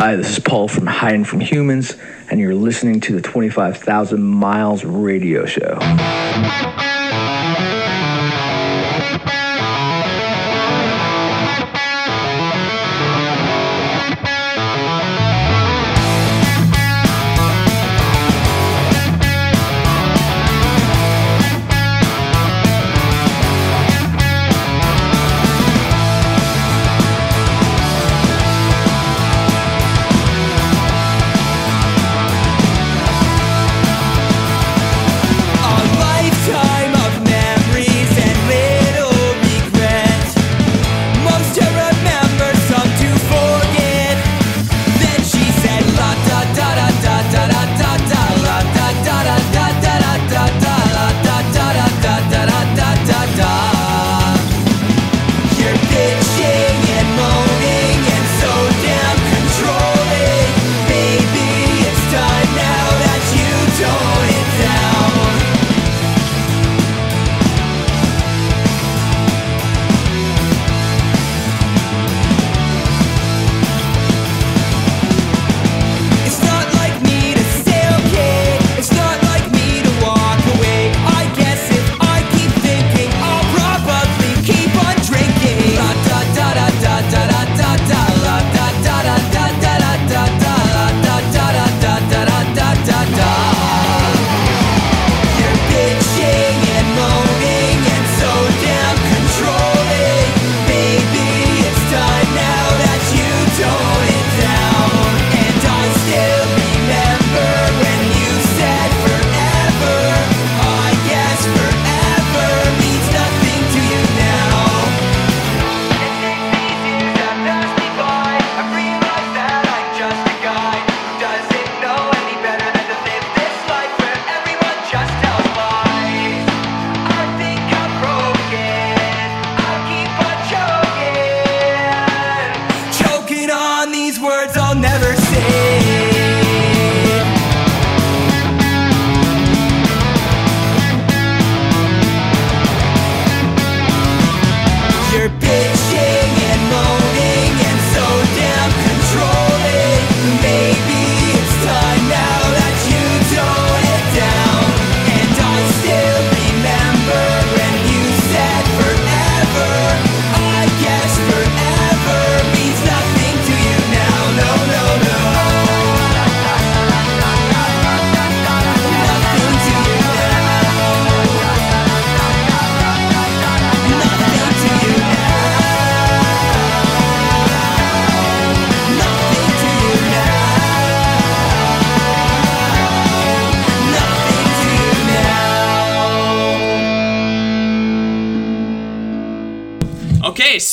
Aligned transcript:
Hi, 0.00 0.16
this 0.16 0.30
is 0.30 0.38
Paul 0.38 0.66
from 0.66 0.86
Hiding 0.86 1.24
from 1.24 1.40
Humans, 1.40 1.94
and 2.30 2.40
you're 2.40 2.54
listening 2.54 3.00
to 3.00 3.12
the 3.12 3.20
25,000 3.20 4.22
Miles 4.22 4.82
Radio 4.82 5.44
Show. 5.44 5.78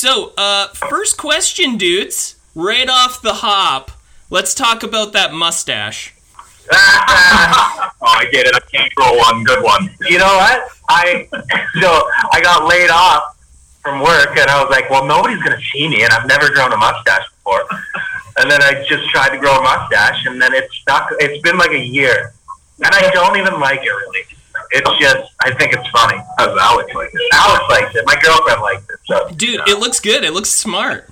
So 0.08 0.32
uh, 0.38 0.68
first 0.68 1.18
question, 1.18 1.76
dudes. 1.76 2.36
Right 2.54 2.88
off 2.88 3.20
the 3.20 3.34
hop, 3.34 3.90
let's 4.30 4.54
talk 4.54 4.82
about 4.82 5.12
that 5.12 5.34
mustache. 5.34 6.14
oh, 6.72 7.90
I 8.00 8.26
get 8.32 8.46
it. 8.46 8.54
I 8.54 8.60
can't 8.72 8.92
grow 8.94 9.16
one 9.16 9.44
good 9.44 9.62
one. 9.62 9.90
You 10.08 10.18
know 10.18 10.24
what? 10.24 10.64
I 10.88 11.28
so 11.80 12.08
I 12.32 12.40
got 12.42 12.66
laid 12.66 12.90
off 12.90 13.36
from 13.82 14.00
work, 14.00 14.36
and 14.38 14.48
I 14.48 14.62
was 14.62 14.70
like, 14.70 14.88
well, 14.88 15.04
nobody's 15.04 15.42
gonna 15.42 15.60
see 15.72 15.88
me, 15.88 16.02
and 16.02 16.12
I've 16.12 16.26
never 16.26 16.50
grown 16.50 16.72
a 16.72 16.78
mustache 16.78 17.28
before. 17.30 17.64
And 18.38 18.50
then 18.50 18.62
I 18.62 18.84
just 18.88 19.10
tried 19.10 19.30
to 19.30 19.38
grow 19.38 19.58
a 19.58 19.62
mustache, 19.62 20.24
and 20.24 20.40
then 20.40 20.54
it's 20.54 20.74
stuck. 20.76 21.10
It's 21.20 21.42
been 21.42 21.58
like 21.58 21.72
a 21.72 21.84
year, 21.84 22.32
and 22.78 22.94
I 22.94 23.10
don't 23.10 23.36
even 23.36 23.60
like 23.60 23.80
it 23.82 23.90
really. 23.90 24.24
It's 24.70 24.90
just 25.00 25.32
I 25.40 25.54
think 25.54 25.72
it's 25.72 25.88
funny. 25.90 26.18
How's 26.38 26.56
Alex 26.58 26.94
like 26.94 27.10
it? 27.12 27.20
Alex 27.32 27.64
likes 27.70 27.94
it. 27.94 28.04
My 28.06 28.16
girlfriend 28.20 28.60
likes 28.60 28.88
it. 28.88 28.98
So 29.06 29.28
Dude, 29.34 29.60
it 29.68 29.78
looks 29.78 30.00
good. 30.00 30.24
It 30.24 30.32
looks 30.32 30.50
smart. 30.50 31.08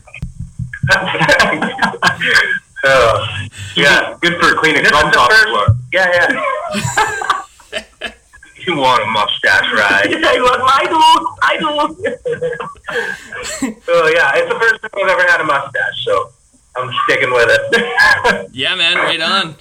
Uh, 2.85 3.27
yeah, 3.75 4.17
good 4.21 4.41
for 4.41 4.55
cleaning 4.57 4.85
crumbs 4.85 5.17
off 5.17 5.29
the 5.29 5.37
floor. 5.49 5.67
Yeah, 5.93 6.09
yeah. 6.13 8.11
you 8.67 8.77
want 8.77 9.03
a 9.03 9.07
mustache 9.07 9.73
ride? 9.73 10.07
I 10.25 10.87
do. 10.87 10.97
I 11.43 11.57
do. 11.59 11.67
oh 13.89 14.13
yeah, 14.15 14.33
it's 14.37 14.49
the 14.53 14.59
first 14.61 14.83
time 14.83 14.91
I've 14.95 15.09
ever 15.09 15.27
had 15.29 15.41
a 15.41 15.45
mustache, 15.45 16.05
so 16.05 16.31
I'm 16.77 16.93
sticking 17.05 17.33
with 17.33 17.49
it. 17.51 18.51
Yeah, 18.53 18.75
man, 18.77 18.97
right 18.97 19.21
on. 19.21 19.57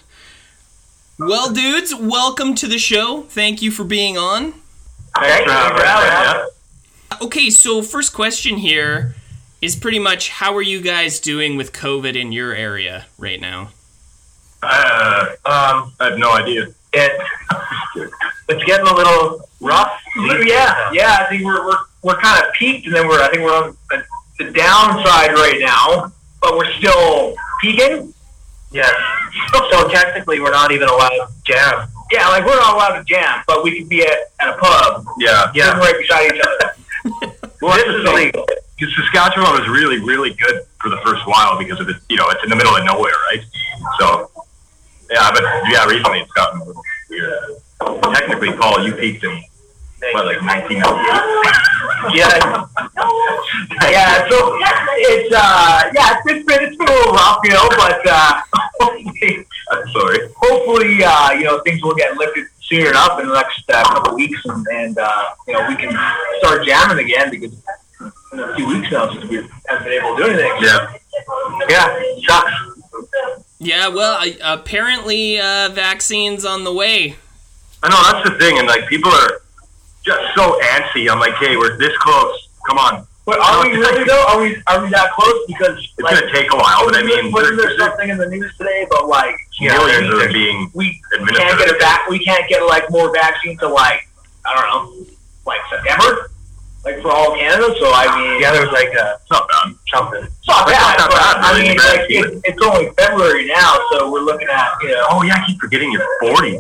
Well, 1.17 1.53
dudes, 1.53 1.95
welcome 1.95 2.55
to 2.55 2.67
the 2.67 2.77
show. 2.77 3.21
Thank 3.29 3.61
you 3.61 3.71
for 3.71 3.85
being 3.85 4.17
on. 4.17 4.51
Thanks 5.17 5.49
for 5.49 5.85
having 5.85 6.43
me. 6.43 6.49
Okay, 7.21 7.49
so 7.49 7.81
first 7.81 8.11
question 8.11 8.57
here 8.57 9.15
is 9.61 9.77
pretty 9.77 9.97
much 9.97 10.27
how 10.27 10.53
are 10.57 10.61
you 10.61 10.81
guys 10.81 11.21
doing 11.21 11.55
with 11.55 11.71
COVID 11.71 12.19
in 12.19 12.33
your 12.33 12.53
area 12.53 13.05
right 13.17 13.39
now? 13.39 13.69
Uh, 14.61 15.27
um, 15.45 15.93
I 16.01 16.09
have 16.09 16.19
no 16.19 16.33
idea. 16.33 16.67
It, 16.91 17.21
it's 18.49 18.63
getting 18.65 18.85
a 18.85 18.93
little 18.93 19.47
rough. 19.61 19.97
Yeah, 20.17 20.91
yeah. 20.91 21.19
I 21.21 21.27
think 21.29 21.45
we're 21.45 21.65
we're, 21.65 21.77
we're 22.03 22.19
kind 22.19 22.45
of 22.45 22.51
peaked, 22.51 22.87
and 22.87 22.95
then 22.95 23.07
we're 23.07 23.21
I 23.21 23.29
think 23.29 23.41
we're 23.41 23.55
on 23.55 23.77
the, 23.89 24.03
the 24.37 24.51
downside 24.51 25.31
right 25.31 25.61
now, 25.61 26.11
but 26.41 26.57
we're 26.57 26.73
still 26.73 27.35
peaking. 27.61 28.13
Yes. 28.75 28.93
So 29.71 29.87
technically, 29.87 30.41
we're 30.41 30.51
not 30.51 30.73
even 30.73 30.89
allowed 30.89 31.09
to 31.09 31.29
jam. 31.45 31.87
Yeah, 32.11 32.27
like 32.27 32.45
we're 32.45 32.57
not 32.57 32.75
allowed 32.75 32.97
to 32.97 33.03
jam, 33.05 33.41
but 33.47 33.63
we 33.63 33.79
could 33.79 33.87
be 33.87 34.01
at, 34.01 34.31
at 34.41 34.49
a 34.49 34.57
pub. 34.57 35.05
Yeah, 35.17 35.49
yeah, 35.55 35.71
sitting 35.71 35.79
right 35.79 35.95
beside 35.97 36.35
each 36.35 36.41
other. 36.41 37.47
well, 37.61 37.77
this 37.77 37.87
is 37.87 38.09
illegal. 38.09 38.45
Saskatchewan 38.77 39.53
was 39.53 39.69
really, 39.69 39.99
really 39.99 40.33
good 40.33 40.65
for 40.81 40.89
the 40.89 40.97
first 40.97 41.25
while 41.25 41.57
because 41.57 41.79
of 41.79 41.87
it. 41.87 41.95
You 42.09 42.17
know, 42.17 42.25
it's 42.29 42.43
in 42.43 42.49
the 42.49 42.55
middle 42.55 42.75
of 42.75 42.83
nowhere, 42.83 43.13
right? 43.31 43.43
So, 43.97 44.29
yeah, 45.09 45.31
but 45.31 45.43
yeah, 45.71 45.85
recently 45.85 46.19
it's 46.19 46.31
gotten 46.33 46.59
a 46.59 46.65
little 46.65 46.83
weird. 47.09 48.13
Technically, 48.13 48.51
Paul, 48.51 48.85
you 48.85 48.93
peaked 48.93 49.23
in 49.23 49.41
what, 50.13 50.25
like 50.25 50.41
1998? 50.41 50.85
yeah. 52.13 52.37
yeah, 53.89 54.29
so 54.29 54.57
it's 54.97 55.33
uh 55.33 55.89
yeah, 55.93 56.17
it's 56.25 56.45
been 56.45 56.61
it's 56.61 56.77
been 56.77 56.87
a 56.87 56.91
little 56.91 57.13
rough, 57.13 57.39
you 57.43 57.51
know, 57.51 57.67
but 57.77 58.05
uh 58.07 58.41
hopefully, 60.35 61.03
uh, 61.03 61.31
you 61.31 61.43
know, 61.43 61.59
things 61.61 61.81
will 61.81 61.95
get 61.95 62.15
lifted 62.17 62.45
soon 62.61 62.87
enough 62.87 63.19
in 63.19 63.27
the 63.27 63.33
next 63.33 63.69
uh, 63.69 63.83
couple 63.83 64.11
of 64.11 64.15
weeks, 64.15 64.39
and, 64.45 64.65
and 64.71 64.97
uh, 64.97 65.25
you 65.47 65.53
know, 65.53 65.67
we 65.67 65.75
can 65.75 65.91
start 66.39 66.65
jamming 66.65 67.03
again 67.03 67.29
because 67.29 67.53
it's 67.53 68.13
a 68.33 68.55
few 68.55 68.67
weeks 68.67 68.91
now 68.91 69.11
since 69.11 69.25
we 69.25 69.37
haven't 69.67 69.83
been 69.83 69.93
able 69.93 70.15
to 70.15 70.23
do 70.23 70.29
anything. 70.29 70.51
Yeah. 70.61 70.97
Yeah, 71.69 72.03
sucks. 72.27 72.51
Yeah, 73.59 73.87
well, 73.87 74.17
I, 74.19 74.37
apparently 74.43 75.39
uh, 75.39 75.69
vaccines 75.69 76.43
on 76.43 76.63
the 76.63 76.73
way. 76.73 77.15
I 77.81 77.89
know 77.89 78.01
that's 78.11 78.29
the 78.29 78.37
thing, 78.37 78.57
and 78.57 78.67
like 78.67 78.87
people 78.87 79.11
are 79.11 79.41
just 80.05 80.21
so 80.35 80.59
antsy. 80.61 81.09
I'm 81.09 81.19
like, 81.19 81.33
hey, 81.35 81.57
we're 81.57 81.77
this 81.77 81.95
close. 81.97 82.47
Come 82.67 82.77
on. 82.77 83.07
But 83.25 83.39
are 83.39 83.65
we 83.65 83.71
really 83.75 84.03
though? 84.03 84.23
Are 84.29 84.39
we 84.39 84.61
are 84.67 84.83
we 84.83 84.89
that 84.91 85.11
close? 85.13 85.33
Because 85.47 85.77
It's 85.97 86.09
gonna 86.09 86.31
take 86.31 86.51
a 86.53 86.55
while, 86.55 86.85
but 86.85 86.95
I 86.95 87.01
mean, 87.01 87.31
wasn't 87.31 87.57
there 87.57 87.67
there's 87.67 87.79
something 87.79 88.09
in 88.09 88.17
the 88.17 88.27
news 88.29 88.55
today 88.55 88.85
about 88.89 89.07
like 89.07 89.35
you 89.59 89.69
know, 89.69 89.79
millions 89.83 90.13
we- 90.13 90.21
are 90.23 90.31
being 90.31 90.69
we 90.75 91.01
can't 91.33 91.57
get 91.57 91.69
it 91.69 91.79
back. 91.79 92.07
We 92.07 92.19
can't 92.23 92.47
get 92.47 92.61
like 92.67 92.89
more 92.91 93.11
vaccine 93.13 93.57
to 93.59 93.67
like 93.67 94.07
I 94.45 94.53
don't 94.53 94.67
know, 94.69 95.05
like 95.47 95.59
September, 95.71 96.29
like 96.85 97.01
for 97.01 97.11
all 97.11 97.35
Canada. 97.35 97.73
So 97.79 97.91
I 97.91 98.05
mean, 98.15 98.41
Yeah, 98.41 98.51
there 98.53 98.61
was 98.61 98.71
like 98.71 98.93
a 98.93 99.19
it's 99.19 99.31
um, 99.31 99.41
not 99.41 99.47
bad. 99.49 99.75
Something. 99.91 100.23
it's 100.23 100.47
not 100.47 100.69
It's 100.69 100.77
bad. 100.77 100.97
not 100.99 101.09
but, 101.09 101.17
bad, 101.17 101.35
I 101.41 101.59
mean, 101.59 101.71
It's 101.73 101.83
like 101.83 102.09
it, 102.09 102.41
it's 102.45 102.61
only 102.61 102.89
February 102.97 103.47
now, 103.47 103.73
so 103.91 104.11
we're 104.11 104.21
looking 104.21 104.47
at 104.47 104.69
you 104.81 104.89
know. 104.89 105.05
Oh 105.09 105.23
yeah, 105.23 105.35
I 105.41 105.45
keep 105.47 105.59
forgetting 105.59 105.91
you're 105.91 106.07
40. 106.21 106.49
you 106.51 106.59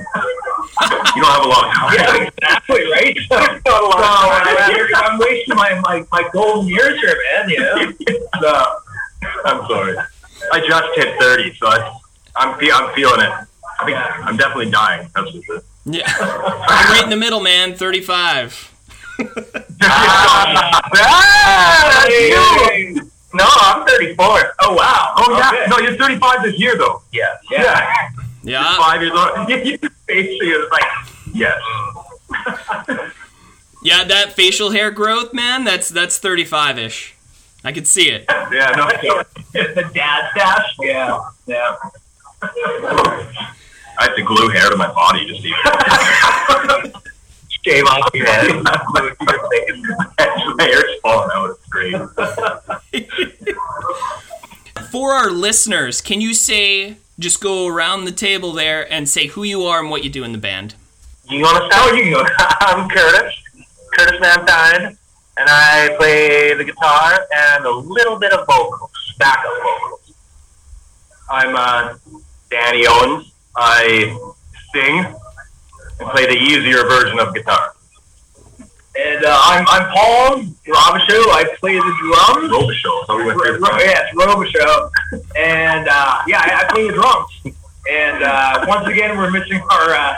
don't 1.21 1.31
have 1.31 1.45
a 1.45 1.47
long 1.47 1.71
time. 1.71 1.93
Yeah, 1.95 2.27
exactly, 2.27 2.83
right? 2.91 3.15
So, 3.29 3.37
so, 3.65 3.91
I'm, 3.95 4.93
I'm 4.95 5.17
wasting 5.19 5.55
my, 5.55 5.79
my, 5.81 6.05
my 6.11 6.27
golden 6.33 6.67
years 6.67 6.99
here, 6.99 7.15
man. 7.31 7.49
You 7.49 7.59
know. 7.59 7.93
So, 8.41 8.75
I'm 9.45 9.65
sorry. 9.67 9.95
I 10.51 10.59
just 10.59 10.95
hit 10.95 11.17
30, 11.19 11.55
so 11.55 11.67
I, 11.67 11.97
I'm 12.35 12.59
fe- 12.59 12.71
I'm 12.71 12.93
feeling 12.93 13.21
it. 13.21 13.31
I 13.79 13.85
think 13.85 13.97
I'm 13.97 14.35
definitely 14.37 14.69
dying. 14.71 15.09
That's 15.15 15.27
what 15.33 15.35
it 15.35 15.43
is. 15.49 15.63
Yeah, 15.85 16.13
I'm 16.19 16.91
right 16.91 17.03
in 17.03 17.09
the 17.09 17.15
middle, 17.15 17.39
man. 17.39 17.75
Thirty-five. 17.75 18.74
Ah, 19.81 20.81
that's 22.07 22.09
you. 22.09 23.01
No, 23.33 23.43
I'm 23.45 23.85
34. 23.85 24.55
Oh 24.61 24.73
wow. 24.75 25.13
Oh 25.17 25.37
yeah, 25.37 25.49
Okay. 25.49 25.65
no, 25.69 25.77
you're 25.79 25.97
35 25.97 26.43
this 26.43 26.57
year 26.59 26.77
though. 26.77 27.01
Yeah. 27.11 27.35
Yeah. 27.51 28.09
Yeah, 28.43 28.77
Five 28.77 29.01
years 29.01 29.13
old. 29.13 29.49
Your 29.49 29.77
face 30.07 30.41
is 30.41 30.69
like, 30.71 30.83
yes. 31.33 31.59
yeah. 33.83 34.03
That 34.03 34.33
facial 34.33 34.69
hair 34.71 34.91
growth, 34.91 35.33
man. 35.33 35.63
That's 35.63 35.89
that's 35.89 36.19
thirty-five-ish. 36.19 37.15
I 37.63 37.71
could 37.71 37.87
see 37.87 38.09
it. 38.11 38.25
Yeah, 38.29 38.71
no. 38.77 38.87
It's 39.55 39.73
the 39.75 39.89
dad 39.95 40.29
stash. 40.31 40.75
Yeah. 40.79 41.19
Yeah. 41.47 41.75
I 43.97 44.03
have 44.03 44.15
to 44.15 44.21
glue 44.21 44.49
hair 44.49 44.69
to 44.69 44.75
my 44.77 44.91
body 44.93 45.25
to 45.25 45.41
see 45.41 45.51
it. 45.55 46.95
Shave 47.65 47.85
off 47.87 48.13
your 48.13 48.27
head. 48.27 48.63
my 48.63 48.79
hair's 50.59 50.99
falling 51.01 51.29
out. 51.33 51.49
It's 51.49 51.65
great. 51.67 51.95
For 54.91 55.13
our 55.13 55.31
listeners, 55.31 55.99
can 55.99 56.21
you 56.21 56.35
say 56.35 56.97
just 57.17 57.41
go 57.41 57.65
around 57.65 58.05
the 58.05 58.11
table 58.11 58.51
there 58.51 58.91
and 58.93 59.09
say 59.09 59.25
who 59.25 59.41
you 59.41 59.63
are 59.63 59.79
and 59.79 59.89
what 59.89 60.03
you 60.03 60.11
do 60.11 60.23
in 60.23 60.31
the 60.31 60.37
band? 60.37 60.75
You 61.27 61.41
want 61.41 61.57
to 61.57 61.65
start? 61.75 61.95
You 61.97 62.03
can 62.03 62.13
go. 62.13 62.23
I'm 62.39 62.87
Curtis, 62.87 63.33
Curtis 63.97 64.21
Mankind, 64.21 64.95
and 65.37 65.49
I 65.49 65.95
play 65.97 66.53
the 66.53 66.65
guitar 66.65 67.27
and 67.35 67.65
a 67.65 67.71
little 67.71 68.19
bit 68.19 68.31
of 68.31 68.45
vocals, 68.45 68.91
backup 69.17 69.51
vocals. 69.63 70.13
I'm 71.31 71.55
uh, 71.55 71.95
Danny 72.51 72.85
Owens. 72.87 73.33
I 73.55 74.15
sing 74.71 75.15
and 75.99 76.09
play 76.09 76.25
the 76.25 76.35
easier 76.37 76.83
version 76.83 77.19
of 77.19 77.33
guitar. 77.33 77.73
And 78.97 79.25
uh, 79.25 79.37
I'm 79.43 79.65
I'm 79.67 79.91
Paul 79.91 80.35
Robichaud. 80.67 81.27
I 81.33 81.45
play 81.59 81.73
the 81.75 81.81
drums. 81.81 82.49
Robichaud. 82.51 83.05
So 83.07 83.17
we 83.17 83.25
went 83.25 83.37
Ro- 83.39 83.57
through 83.57 83.59
Ro- 83.67 83.77
yeah, 83.79 84.05
it's 84.07 84.17
Robichaud. 84.17 84.89
And 85.35 85.87
uh, 85.89 86.21
yeah, 86.27 86.39
I, 86.41 86.63
I 86.65 86.73
play 86.73 86.87
the 86.87 86.93
drums. 86.93 87.57
And 87.91 88.23
uh, 88.23 88.65
once 88.67 88.87
again, 88.87 89.17
we're 89.17 89.31
missing 89.31 89.59
our 89.69 89.89
uh, 89.93 90.15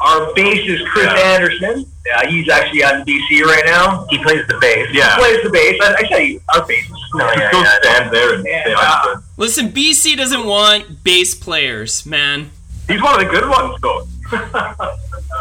our 0.00 0.20
bassist 0.34 0.84
Chris 0.88 1.06
Yeah. 1.06 1.34
Anderson. 1.34 1.86
Uh, 2.14 2.26
he's 2.26 2.48
actually 2.48 2.82
out 2.82 2.96
in 2.96 3.04
BC 3.06 3.42
right 3.42 3.62
now. 3.64 4.06
He 4.10 4.18
plays 4.22 4.44
the 4.48 4.58
bass. 4.60 4.90
He 4.90 4.98
Yeah. 4.98 5.16
plays 5.16 5.42
the 5.44 5.50
bass. 5.50 5.78
I, 5.80 5.94
I 5.94 6.08
say 6.08 6.40
our 6.52 6.62
bassist. 6.62 6.90
No, 7.14 7.24
Just 7.26 7.38
yeah, 7.38 7.52
go 7.52 7.60
yeah, 7.62 7.78
stand 7.82 8.10
there 8.12 8.34
and 8.34 8.44
Yeah. 8.44 8.64
say 8.64 8.74
I'm 8.76 9.04
good. 9.14 9.24
Listen, 9.36 9.68
BC 9.70 10.16
doesn't 10.16 10.44
want 10.44 11.04
bass 11.04 11.34
players, 11.34 12.04
man. 12.04 12.50
He's 12.88 13.00
one 13.02 13.14
of 13.20 13.20
the 13.26 13.32
good 13.32 13.48
ones, 13.48 13.80
though. 13.80 14.06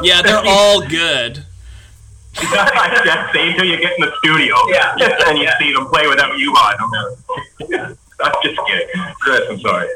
Yeah, 0.02 0.22
they're 0.24 0.42
all 0.46 0.86
good. 0.88 1.44
I 2.38 3.02
can't 3.04 3.32
say 3.34 3.50
until 3.52 3.66
you 3.66 3.78
get 3.78 3.94
in 3.98 4.02
the 4.06 4.12
studio. 4.18 4.56
Yeah. 4.68 4.96
and 5.28 5.38
you 5.38 5.46
Yeah. 5.46 5.58
see 5.60 5.74
them 5.74 5.86
play 5.88 6.08
without 6.08 6.38
you 6.38 6.52
on. 6.52 6.76
I'm, 6.80 7.16
I'm 8.22 8.34
just 8.44 8.60
kidding. 8.68 8.88
Chris, 9.22 9.42
I'm 9.50 9.60
sorry. 9.60 9.88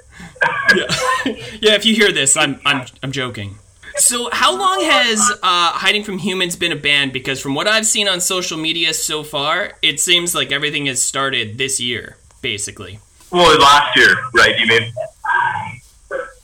Yeah, 1.62 1.74
if 1.76 1.86
you 1.86 1.94
hear 1.96 2.12
this, 2.14 2.38
I'm 2.38 2.60
I'm 2.66 2.86
I'm 3.04 3.12
joking. 3.12 3.56
So, 3.98 4.30
how 4.32 4.58
long 4.58 4.82
has 4.86 5.20
uh, 5.44 5.72
Hiding 5.74 6.04
from 6.06 6.20
Humans 6.20 6.56
been 6.56 6.72
a 6.72 6.76
band? 6.78 7.12
Because 7.12 7.42
from 7.42 7.54
what 7.56 7.68
I've 7.68 7.86
seen 7.86 8.08
on 8.08 8.22
social 8.22 8.58
media 8.58 8.94
so 8.94 9.24
far, 9.24 9.74
it 9.82 10.00
seems 10.00 10.34
like 10.34 10.54
everything 10.54 10.86
has 10.86 11.02
started 11.02 11.58
this 11.58 11.82
year, 11.82 12.16
basically. 12.42 13.00
Well, 13.32 13.60
last 13.60 13.98
year, 13.98 14.16
right? 14.34 14.58
You 14.58 14.68
mean? 14.68 14.94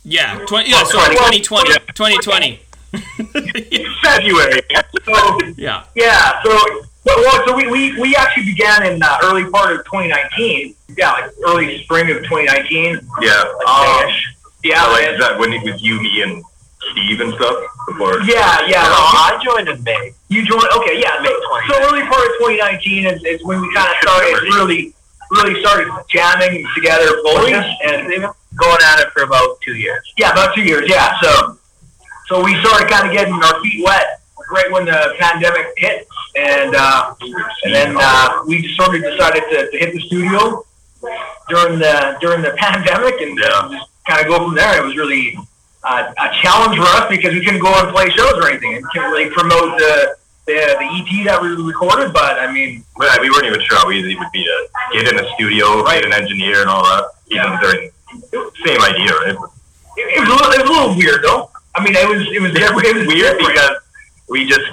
Yeah, 0.06 0.38
20, 0.48 0.70
yeah, 0.70 0.84
sorry, 0.84 1.16
2020, 1.16 1.74
2020. 1.94 2.60
February. 4.04 4.62
So 5.04 5.40
Yeah, 5.58 5.84
yeah, 5.96 6.42
so 6.44 6.52
well, 7.06 7.18
well, 7.22 7.48
so 7.48 7.56
we, 7.56 7.68
we, 7.68 8.00
we 8.00 8.16
actually 8.16 8.46
began 8.46 8.86
in 8.86 9.00
the 9.00 9.20
early 9.24 9.50
part 9.50 9.74
of 9.74 9.86
2019. 9.86 10.76
Yeah, 10.98 11.12
like 11.12 11.32
early 11.48 11.84
spring 11.84 12.10
of 12.12 12.18
2019. 12.24 13.00
Yeah. 13.22 13.32
Um, 13.68 14.10
yeah, 14.64 14.84
So, 14.84 14.92
like, 14.92 15.08
is 15.10 15.20
that 15.20 15.38
when 15.38 15.54
it 15.54 15.62
was 15.64 15.82
you, 15.82 16.02
me, 16.02 16.22
and 16.22 16.44
Steve 16.92 17.22
and 17.22 17.34
stuff? 17.34 17.56
Before? 17.88 18.22
yeah, 18.22 18.66
yeah. 18.66 18.82
No, 18.82 18.90
well, 18.90 19.26
I 19.30 19.40
joined 19.44 19.70
in 19.70 19.84
May. 19.84 20.14
You 20.30 20.46
joined? 20.46 20.70
Okay, 20.78 21.00
yeah. 21.02 21.22
So, 21.24 21.30
so 21.70 21.84
early 21.90 22.02
part 22.06 22.26
of 22.26 22.34
2019 22.46 23.06
is, 23.06 23.24
is 23.24 23.44
when 23.44 23.62
we 23.62 23.74
kind 23.74 23.90
of 23.90 23.96
started 24.02 24.42
really, 24.44 24.94
really 25.32 25.62
started 25.62 25.92
jamming 26.10 26.66
together 26.74 27.22
fully, 27.22 27.54
and 27.54 28.10
They've 28.10 28.22
been 28.22 28.30
going 28.56 28.80
at 28.84 29.00
it 29.00 29.10
for 29.12 29.24
about 29.24 29.60
two 29.62 29.76
years. 29.76 30.02
yeah, 30.18 30.32
about 30.32 30.56
two 30.56 30.64
years. 30.64 30.90
Yeah, 30.90 31.20
so 31.22 31.58
so 32.28 32.44
we 32.44 32.60
started 32.64 32.88
kind 32.90 33.08
of 33.08 33.14
getting 33.14 33.34
our 33.36 33.62
feet 33.62 33.84
wet 33.84 34.22
right 34.52 34.72
when 34.72 34.86
the 34.86 35.16
pandemic 35.20 35.68
hit, 35.78 36.08
and 36.36 36.76
uh, 36.76 37.14
and 37.64 37.74
then 37.74 37.96
uh, 38.00 38.42
we 38.48 38.62
just 38.62 38.76
sort 38.76 38.96
of 38.96 39.02
decided 39.02 39.44
to, 39.52 39.70
to 39.72 39.78
hit 39.78 39.94
the 39.94 40.00
studio 40.02 40.64
during 41.50 41.80
the 41.80 42.18
during 42.22 42.42
the 42.42 42.52
pandemic, 42.58 43.20
and 43.22 43.38
Yeah. 43.38 43.70
just 43.72 43.90
kind 44.08 44.22
of 44.22 44.28
go 44.28 44.38
from 44.46 44.56
there. 44.56 44.82
It 44.82 44.86
was 44.86 44.96
really 44.98 45.38
uh, 45.84 46.14
a 46.18 46.30
challenge 46.42 46.78
for 46.78 46.84
us 46.84 47.06
because 47.10 47.34
we 47.34 47.44
couldn't 47.44 47.62
go 47.62 47.74
and 47.80 47.90
play 47.94 48.10
shows 48.10 48.34
or 48.34 48.50
anything, 48.50 48.76
and 48.76 48.86
couldn't 48.92 49.12
really 49.12 49.30
promote 49.30 49.78
the 49.78 50.16
the, 50.48 50.54
the 50.54 50.88
EP 51.02 51.26
that 51.26 51.42
we 51.42 51.50
recorded. 51.50 52.14
But 52.14 52.40
I 52.40 52.52
mean, 52.52 52.84
Well, 52.98 53.20
we 53.22 53.30
weren't 53.30 53.46
even 53.46 53.62
sure 53.62 53.78
how 53.78 53.90
easy 53.92 54.14
it 54.14 54.20
would 54.20 54.32
be 54.32 54.44
to 54.44 54.68
get 54.94 55.08
in 55.14 55.20
a 55.20 55.28
studio, 55.36 55.82
Right. 55.84 56.02
get 56.02 56.06
an 56.06 56.14
engineer, 56.14 56.62
and 56.62 56.70
all 56.70 56.84
that. 56.84 57.06
Even 57.30 57.58
during 57.60 57.90
same 58.66 58.82
idea, 58.82 59.12
right? 59.14 59.36
it, 59.98 60.06
it 60.18 60.20
was 60.22 60.30
a 60.30 60.36
little, 60.36 60.52
it 60.52 60.62
was 60.62 60.70
a 60.70 60.74
little 60.74 60.96
weird 60.98 61.24
though. 61.24 61.50
I 61.76 61.84
mean, 61.84 61.96
it 61.96 62.08
was 62.08 62.22
it 62.28 62.42
was, 62.42 62.52
it 62.56 62.96
was 62.96 63.08
weird 63.08 63.38
different. 63.38 63.56
because 63.56 63.76
we 64.30 64.46
just 64.48 64.66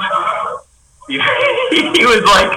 he, 1.09 1.19
he 1.99 2.05
was 2.07 2.23
like 2.25 2.51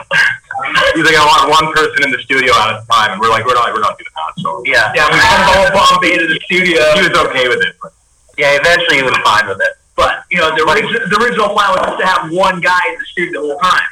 he's 0.95 1.05
like 1.05 1.17
I 1.17 1.25
want 1.25 1.49
one 1.49 1.67
person 1.73 2.03
in 2.05 2.11
the 2.11 2.21
studio 2.21 2.53
at 2.55 2.77
a 2.77 2.85
time, 2.89 3.11
and 3.13 3.19
we're 3.21 3.29
like 3.29 3.45
we're 3.45 3.55
not 3.57 3.73
we're 3.73 3.81
not 3.81 3.97
doing 3.97 4.13
that. 4.15 4.33
So 4.41 4.61
Yeah. 4.65 4.91
Yeah, 4.95 5.09
we 5.11 5.17
kind 5.19 5.41
of 5.43 5.75
all 5.75 5.93
Bombay 5.97 6.17
to 6.17 6.27
the 6.27 6.39
studio. 6.45 6.79
he 6.95 7.01
was 7.09 7.15
okay 7.29 7.47
with 7.47 7.61
it. 7.65 7.75
But 7.81 7.93
Yeah, 8.37 8.57
eventually 8.59 8.97
he 8.97 9.03
was 9.03 9.17
fine 9.23 9.47
with 9.47 9.59
it. 9.61 9.73
But 9.95 10.23
you 10.29 10.37
know, 10.39 10.51
the, 10.55 10.63
orig- 10.67 10.91
the 11.09 11.17
original 11.23 11.49
plan 11.55 11.71
was 11.71 11.81
just 11.87 11.99
to 11.99 12.05
have 12.05 12.31
one 12.31 12.59
guy 12.61 12.79
in 12.91 12.99
the 12.99 13.05
studio 13.05 13.41
the 13.41 13.47
whole 13.47 13.59
time. 13.59 13.87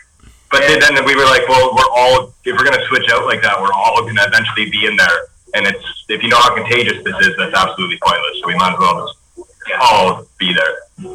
but 0.52 0.60
then, 0.68 0.80
then 0.84 1.06
we 1.06 1.16
were 1.16 1.24
like, 1.26 1.48
well, 1.48 1.74
we're 1.74 1.92
all 1.96 2.34
if 2.46 2.54
we're 2.58 2.66
gonna 2.68 2.84
switch 2.88 3.08
out 3.10 3.26
like 3.26 3.42
that, 3.42 3.60
we're 3.60 3.74
all 3.74 4.04
gonna 4.06 4.22
eventually 4.28 4.70
be 4.70 4.86
in 4.86 4.96
there. 4.96 5.28
And 5.54 5.68
it's 5.68 6.06
if 6.10 6.24
you 6.24 6.30
know 6.30 6.40
how 6.40 6.56
contagious 6.56 7.04
this 7.04 7.16
is, 7.28 7.36
that's 7.38 7.54
absolutely 7.54 8.00
pointless. 8.02 8.40
So 8.42 8.48
we 8.48 8.56
might 8.56 8.74
as 8.74 8.80
well 8.80 9.08
just 9.08 9.50
all 9.80 10.26
be 10.38 10.54
there. 10.54 11.14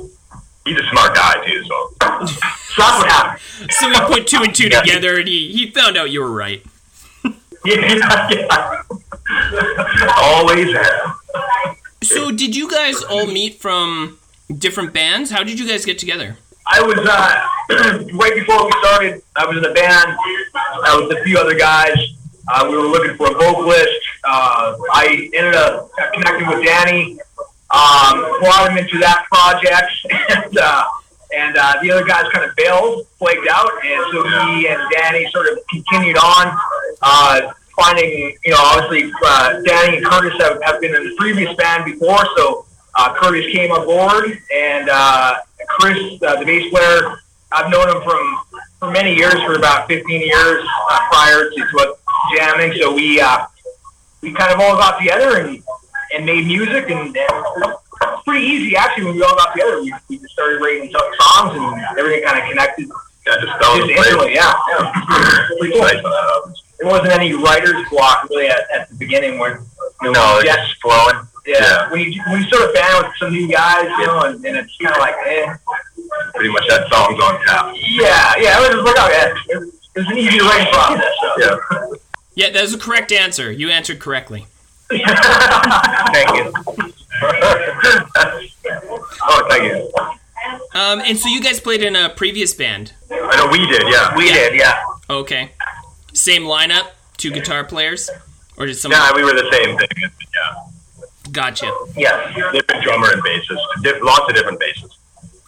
He's 0.64 0.78
a 0.78 0.88
smart 0.90 1.14
guy 1.14 1.44
too, 1.46 1.64
so 1.64 1.88
So 2.00 2.40
that's 2.78 2.98
what 2.98 3.08
happened. 3.08 3.70
so 3.72 3.88
we 3.88 3.94
put 4.14 4.26
two 4.26 4.42
and 4.42 4.54
two 4.54 4.68
together, 4.68 5.18
and 5.18 5.28
he 5.28 5.52
he 5.52 5.70
found 5.70 5.96
out 5.96 6.10
you 6.10 6.20
were 6.20 6.30
right. 6.30 6.62
yeah, 7.64 8.28
yeah. 8.30 8.82
always 10.16 10.74
have. 10.76 11.14
So, 12.02 12.30
did 12.30 12.54
you 12.54 12.70
guys 12.70 13.02
all 13.02 13.26
meet 13.26 13.56
from 13.60 14.18
different 14.56 14.92
bands? 14.92 15.30
How 15.30 15.42
did 15.42 15.58
you 15.58 15.66
guys 15.66 15.84
get 15.84 15.98
together? 15.98 16.36
I 16.66 16.80
was 16.82 16.98
uh, 16.98 18.04
right 18.14 18.34
before 18.34 18.66
we 18.66 18.72
started. 18.80 19.22
I 19.34 19.46
was 19.46 19.58
in 19.58 19.64
a 19.64 19.72
band. 19.72 20.16
I 20.54 20.96
was 20.96 21.08
with 21.08 21.18
a 21.18 21.24
few 21.24 21.38
other 21.38 21.58
guys. 21.58 21.96
Uh, 22.46 22.66
we 22.70 22.76
were 22.76 22.86
looking 22.86 23.16
for 23.16 23.30
a 23.30 23.34
vocalist. 23.34 23.90
Uh, 24.30 24.76
I 24.92 25.30
ended 25.32 25.54
up 25.54 25.90
connecting 26.12 26.48
with 26.48 26.62
Danny, 26.62 27.18
um, 27.70 28.40
brought 28.40 28.68
him 28.70 28.76
into 28.76 28.98
that 28.98 29.24
project, 29.32 29.90
and 30.44 30.58
uh, 30.58 30.84
and 31.34 31.56
uh, 31.56 31.74
the 31.80 31.90
other 31.90 32.04
guys 32.04 32.24
kind 32.30 32.44
of 32.44 32.54
bailed, 32.54 33.06
flagged 33.18 33.48
out, 33.50 33.70
and 33.84 34.04
so 34.12 34.22
he 34.28 34.68
and 34.68 34.80
Danny 34.92 35.26
sort 35.30 35.48
of 35.48 35.58
continued 35.68 36.18
on, 36.18 36.58
uh, 37.00 37.52
finding 37.74 38.36
you 38.44 38.52
know 38.52 38.58
obviously 38.60 39.10
uh, 39.24 39.62
Danny 39.62 39.96
and 39.96 40.06
Curtis 40.06 40.38
have, 40.42 40.62
have 40.62 40.80
been 40.80 40.94
in 40.94 41.04
the 41.04 41.14
previous 41.16 41.54
band 41.56 41.86
before, 41.86 42.26
so 42.36 42.66
uh, 42.96 43.14
Curtis 43.14 43.50
came 43.50 43.70
aboard, 43.72 44.38
and 44.54 44.90
uh, 44.90 45.36
Chris, 45.68 46.22
uh, 46.22 46.36
the 46.38 46.44
bass 46.44 46.68
player, 46.70 47.16
I've 47.50 47.70
known 47.70 47.88
him 47.88 48.02
from 48.02 48.40
for 48.78 48.90
many 48.90 49.14
years, 49.14 49.34
for 49.42 49.54
about 49.54 49.88
15 49.88 50.20
years 50.20 50.64
uh, 50.90 51.00
prior 51.10 51.50
to, 51.50 51.56
to 51.56 51.94
jamming, 52.36 52.78
so 52.78 52.94
we 52.94 53.20
uh, 53.20 53.46
we 54.22 54.32
kind 54.32 54.52
of 54.52 54.60
all 54.60 54.76
got 54.76 54.98
together 54.98 55.38
and 55.40 55.62
and 56.14 56.24
made 56.24 56.46
music 56.46 56.88
and, 56.90 57.14
and 57.16 57.16
it's 57.16 58.22
pretty 58.24 58.44
easy 58.46 58.76
actually 58.76 59.04
when 59.04 59.16
we 59.16 59.22
all 59.22 59.36
got 59.36 59.52
together. 59.52 59.82
We, 59.82 59.92
we 60.08 60.18
just 60.18 60.32
started 60.32 60.60
writing 60.60 60.90
songs 60.92 61.52
and 61.56 61.98
everything 61.98 62.24
kind 62.24 62.38
of 62.42 62.48
connected 62.48 62.88
Yeah, 63.26 63.34
just 63.40 63.46
just 63.60 63.74
into 63.76 63.94
place. 63.94 63.98
instantly. 64.06 64.34
Yeah, 64.34 64.54
yeah. 64.70 64.92
Pretty 65.58 65.72
cool. 65.74 65.82
Nice 65.82 66.02
when 66.02 66.12
that. 66.12 66.54
There 66.78 66.88
wasn't 66.88 67.12
any 67.12 67.34
writer's 67.34 67.86
block 67.90 68.28
really 68.30 68.46
at, 68.48 68.60
at 68.72 68.88
the 68.88 68.94
beginning 68.96 69.38
when 69.38 69.58
you 70.02 70.12
know, 70.12 70.12
No, 70.12 70.38
it's 70.38 70.48
just 70.54 70.80
flowing. 70.80 71.16
yeah, 71.46 71.58
Yeah. 71.60 71.90
when 71.90 72.00
you 72.12 72.22
when 72.28 72.40
you 72.40 72.46
start 72.48 72.70
a 72.70 72.72
band 72.72 73.04
with 73.06 73.16
some 73.18 73.32
new 73.32 73.48
guys, 73.48 73.88
you 73.98 74.06
know, 74.06 74.20
and, 74.20 74.42
and 74.46 74.56
it's 74.56 74.76
kind 74.78 74.94
of 74.94 75.00
like, 75.00 75.16
eh, 75.26 75.54
Pretty 76.34 76.50
much 76.52 76.64
had 76.70 76.86
songs 76.88 77.20
on 77.20 77.44
tap. 77.44 77.74
yeah, 77.76 78.32
yeah, 78.38 78.56
it 78.56 78.60
was 78.60 78.68
just 78.70 78.86
like, 78.86 78.96
oh, 78.98 79.10
yeah, 79.10 79.26
it 79.50 79.58
was, 79.58 79.68
it 79.94 79.98
was 79.98 80.08
an 80.08 80.18
easy 80.18 80.40
writing 80.40 80.72
process. 80.72 81.12
So. 81.20 81.28
Yeah. 81.38 81.96
Yeah, 82.38 82.50
that 82.50 82.62
was 82.62 82.72
a 82.72 82.78
correct 82.78 83.10
answer. 83.10 83.50
You 83.50 83.70
answered 83.70 83.98
correctly. 83.98 84.46
Thank 84.88 85.02
you. 85.02 86.52
oh, 89.22 89.46
thank 89.50 89.64
you. 89.64 89.90
Um, 90.72 91.00
and 91.04 91.18
so 91.18 91.28
you 91.28 91.42
guys 91.42 91.58
played 91.58 91.82
in 91.82 91.96
a 91.96 92.10
previous 92.10 92.54
band. 92.54 92.92
I 93.10 93.36
know 93.36 93.48
we 93.50 93.66
did, 93.66 93.88
yeah. 93.88 94.16
We 94.16 94.32
did, 94.32 94.54
yeah. 94.54 94.80
Okay. 95.10 95.50
Same 96.12 96.42
lineup, 96.44 96.92
two 97.16 97.32
guitar 97.32 97.64
players, 97.64 98.08
or 98.56 98.66
did 98.66 98.76
someone? 98.76 99.00
Yeah, 99.00 99.16
we 99.16 99.24
were 99.24 99.32
the 99.32 99.50
same 99.50 99.76
thing. 99.76 99.88
Yeah. 99.98 101.32
Gotcha. 101.32 101.76
Yeah. 101.96 102.52
Different 102.52 102.84
drummer 102.84 103.10
and 103.10 103.22
bassist. 103.24 103.58
Di- 103.82 104.00
lots 104.00 104.28
of 104.28 104.36
different 104.36 104.60
basses. 104.60 104.96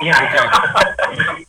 Yeah. 0.00 0.18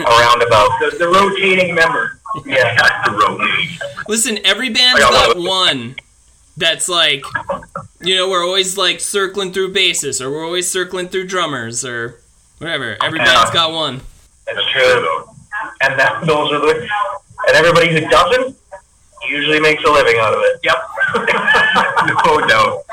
Around 0.00 0.42
about. 0.42 0.70
The, 0.80 0.96
the 0.98 1.06
rotating 1.08 1.72
member. 1.72 2.19
Yeah. 2.46 2.74
That's 2.76 3.08
the 3.08 3.16
rotating. 3.16 3.78
Listen, 4.08 4.38
every 4.44 4.70
band's 4.70 5.00
oh, 5.02 5.10
got 5.10 5.34
got 5.34 5.42
one 5.42 5.96
that's 6.56 6.88
like, 6.88 7.22
you 8.00 8.16
know, 8.16 8.28
we're 8.28 8.44
always 8.44 8.76
like 8.76 9.00
circling 9.00 9.52
through 9.52 9.72
bassists, 9.72 10.20
or 10.20 10.30
we're 10.30 10.44
always 10.44 10.70
circling 10.70 11.08
through 11.08 11.26
drummers, 11.26 11.84
or 11.84 12.20
whatever. 12.58 12.96
Every 13.02 13.18
Yeah. 13.18 13.24
band's 13.26 13.50
got 13.50 13.72
one. 13.72 14.00
That's 14.46 14.64
true. 14.72 15.24
And 15.80 15.98
that 15.98 16.26
those 16.26 16.52
are 16.52 16.60
the 16.60 16.88
and 17.48 17.56
everybody 17.56 17.88
who 17.92 18.08
doesn't 18.08 18.56
usually 19.28 19.60
makes 19.60 19.82
a 19.84 19.90
living 19.90 20.16
out 20.18 20.34
of 20.34 20.40
it. 20.42 20.60
Yep. 20.64 20.76
no 22.24 22.46
doubt. 22.46 22.84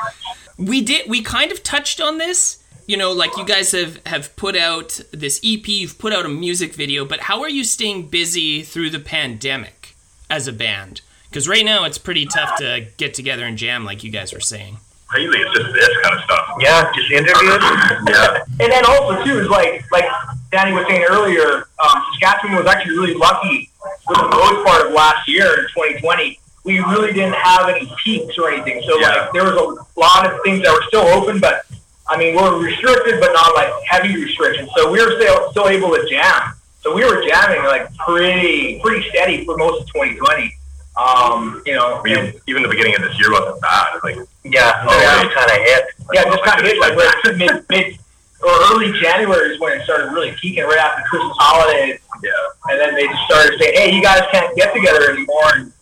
We 0.56 0.80
did. 0.80 1.08
We 1.08 1.22
kind 1.22 1.52
of 1.52 1.62
touched 1.62 2.00
on 2.00 2.18
this. 2.18 2.57
You 2.88 2.96
know, 2.96 3.12
like 3.12 3.36
you 3.36 3.44
guys 3.44 3.72
have 3.72 4.00
have 4.06 4.34
put 4.36 4.56
out 4.56 4.98
this 5.12 5.38
EP. 5.44 5.68
You've 5.68 5.98
put 5.98 6.14
out 6.14 6.24
a 6.24 6.28
music 6.30 6.72
video, 6.72 7.04
but 7.04 7.20
how 7.20 7.42
are 7.42 7.48
you 7.50 7.62
staying 7.62 8.08
busy 8.08 8.62
through 8.62 8.88
the 8.88 8.98
pandemic 8.98 9.94
as 10.30 10.48
a 10.48 10.54
band? 10.54 11.02
Because 11.28 11.46
right 11.46 11.66
now 11.66 11.84
it's 11.84 11.98
pretty 11.98 12.24
tough 12.24 12.56
to 12.56 12.86
get 12.96 13.12
together 13.12 13.44
and 13.44 13.58
jam, 13.58 13.84
like 13.84 14.02
you 14.04 14.10
guys 14.10 14.32
were 14.32 14.40
saying. 14.40 14.78
Really, 15.12 15.38
it's 15.38 15.58
just 15.58 15.74
this 15.74 15.88
kind 16.02 16.16
of 16.16 16.24
stuff. 16.24 16.48
Yeah, 16.60 16.90
just 16.96 17.10
interviews. 17.12 17.62
Yeah. 18.08 18.38
And 18.60 18.72
then 18.72 18.84
also 18.86 19.22
too 19.22 19.38
is 19.40 19.48
like 19.48 19.84
like 19.92 20.06
Danny 20.50 20.72
was 20.72 20.86
saying 20.88 21.04
earlier, 21.10 21.68
um, 21.78 22.02
Saskatchewan 22.12 22.56
was 22.56 22.66
actually 22.66 22.96
really 22.96 23.12
lucky 23.14 23.68
for 24.06 24.14
the 24.16 24.28
most 24.30 24.66
part 24.66 24.86
of 24.86 24.92
last 24.94 25.28
year 25.28 25.44
in 25.60 25.64
2020. 25.76 26.40
We 26.64 26.78
really 26.80 27.12
didn't 27.12 27.34
have 27.34 27.68
any 27.68 27.90
peaks 28.02 28.38
or 28.38 28.50
anything, 28.50 28.82
so 28.86 28.98
Yeah. 28.98 29.08
like 29.10 29.32
there 29.34 29.44
was 29.44 29.52
a 29.54 30.00
lot 30.00 30.24
of 30.24 30.40
things 30.42 30.62
that 30.62 30.72
were 30.72 30.84
still 30.88 31.06
open, 31.08 31.38
but 31.38 31.66
I 32.08 32.16
mean 32.18 32.34
we're 32.36 32.58
restricted, 32.62 33.20
but 33.20 33.32
not 33.32 33.54
like 33.54 33.72
heavy 33.86 34.16
restrictions. 34.22 34.70
So 34.76 34.90
we 34.90 35.04
were 35.04 35.20
still 35.20 35.50
still 35.50 35.68
able 35.68 35.90
to 35.94 36.06
jam. 36.08 36.52
So 36.80 36.94
we 36.94 37.04
were 37.04 37.22
jamming 37.26 37.64
like 37.64 37.94
pretty 37.96 38.80
pretty 38.80 39.08
steady 39.10 39.44
for 39.44 39.56
most 39.56 39.82
of 39.82 39.86
2020. 39.88 40.54
Um, 40.96 41.62
you 41.64 41.74
know, 41.74 42.00
We, 42.02 42.12
and- 42.14 42.34
even 42.48 42.62
the 42.62 42.68
beginning 42.68 42.96
of 42.96 43.02
this 43.02 43.18
year 43.20 43.30
wasn't 43.30 43.60
bad. 43.60 44.00
Like, 44.02 44.16
Yeah, 44.44 44.84
Oh, 44.88 44.98
yeah. 45.00 45.22
yeah. 45.22 45.30
kind 45.34 45.50
of 45.50 45.56
hit. 45.58 45.84
Yeah, 46.12 46.24
just 46.24 46.42
kind 46.42 46.60
of 46.60 46.66
hit 46.66 46.78
like 46.80 46.96
right 46.96 47.36
mid, 47.36 47.64
mid 47.68 47.98
or 48.42 48.50
early 48.72 48.92
January 49.00 49.52
is 49.54 49.60
when 49.60 49.78
it 49.78 49.84
started 49.84 50.12
really 50.12 50.32
peaking 50.40 50.64
right 50.64 50.78
after 50.78 51.02
Christmas 51.08 51.36
holidays, 51.38 51.98
yeah. 52.22 52.30
and 52.70 52.80
then 52.80 52.94
they 52.94 53.06
just 53.06 53.22
started 53.28 53.58
saying, 53.60 53.74
"Hey, 53.74 53.92
you 53.94 54.00
guys 54.02 54.22
can't 54.30 54.54
get 54.56 54.72
together 54.72 55.10
anymore 55.10 55.54
and 55.56 55.72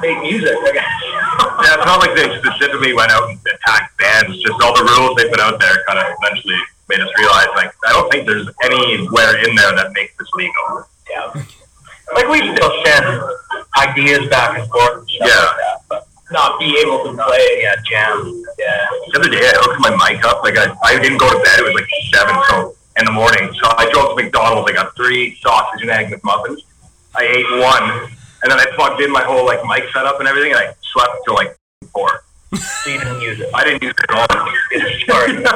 make 0.00 0.20
music." 0.20 0.56
Yeah, 1.56 1.74
it's 1.76 1.86
not 1.86 2.00
like 2.00 2.14
they 2.14 2.28
specifically 2.38 2.92
went 2.92 3.10
out 3.10 3.28
and 3.30 3.38
attacked 3.54 3.96
bands. 3.98 4.36
Just 4.42 4.60
all 4.62 4.76
the 4.76 4.84
rules 4.84 5.16
they 5.16 5.28
put 5.28 5.40
out 5.40 5.58
there 5.58 5.82
kind 5.88 5.98
of 5.98 6.04
eventually 6.20 6.56
made 6.88 7.00
us 7.00 7.08
realize, 7.18 7.48
like, 7.56 7.72
I 7.86 7.92
don't 7.92 8.10
think 8.12 8.26
there's 8.26 8.46
anywhere 8.62 9.36
in 9.40 9.54
there 9.56 9.74
that 9.74 9.92
makes 9.94 10.14
this 10.18 10.28
legal. 10.34 10.84
yeah, 11.10 11.32
Like 12.14 12.28
we 12.28 12.38
still 12.54 12.72
send 12.84 13.06
ideas 13.78 14.28
back 14.28 14.58
and 14.58 14.68
forth. 14.68 14.98
and 15.00 15.08
Yeah. 15.08 15.24
like 15.24 15.56
that, 15.56 15.78
but 15.88 16.06
not 16.30 16.58
be 16.60 16.76
able 16.84 17.04
to 17.04 17.12
play. 17.24 17.62
yeah, 17.62 17.76
jam. 17.88 18.44
Yeah, 18.58 18.88
The 19.12 19.20
other 19.20 19.30
day, 19.30 19.40
I 19.48 19.52
hooked 19.56 19.80
my 19.80 19.92
mic 19.96 20.24
up. 20.24 20.42
Like, 20.44 20.58
I, 20.58 20.74
I 20.84 20.98
didn't 21.00 21.18
go 21.18 21.30
to 21.30 21.38
bed. 21.42 21.58
It 21.60 21.64
was 21.64 21.74
like 21.74 21.88
7 22.14 22.36
so 22.50 22.76
in 22.98 23.04
the 23.06 23.12
morning. 23.12 23.50
So 23.62 23.72
I 23.76 23.88
drove 23.90 24.16
to 24.16 24.22
McDonald's. 24.22 24.70
I 24.70 24.74
got 24.74 24.94
three 24.94 25.38
sausage 25.42 25.80
and 25.82 25.90
egg 25.90 26.08
McMuffins. 26.12 26.60
I 27.14 27.24
ate 27.24 27.50
one. 27.60 28.12
And 28.42 28.52
then 28.52 28.58
I 28.60 28.66
plugged 28.74 29.00
in 29.00 29.10
my 29.10 29.22
whole, 29.22 29.46
like, 29.46 29.64
mic 29.64 29.90
setup 29.92 30.18
and 30.20 30.28
everything. 30.28 30.52
And 30.52 30.60
I 30.60 30.74
slept 30.92 31.16
until, 31.18 31.34
like, 31.34 31.56
4. 31.92 32.22
So 32.54 32.90
you 32.90 32.98
didn't 32.98 33.20
use 33.20 33.40
it. 33.40 33.50
I 33.54 33.64
didn't 33.64 33.82
use 33.82 33.94
it 33.98 34.10
at 34.10 34.16
all. 34.16 34.26
Sorry. 35.06 35.44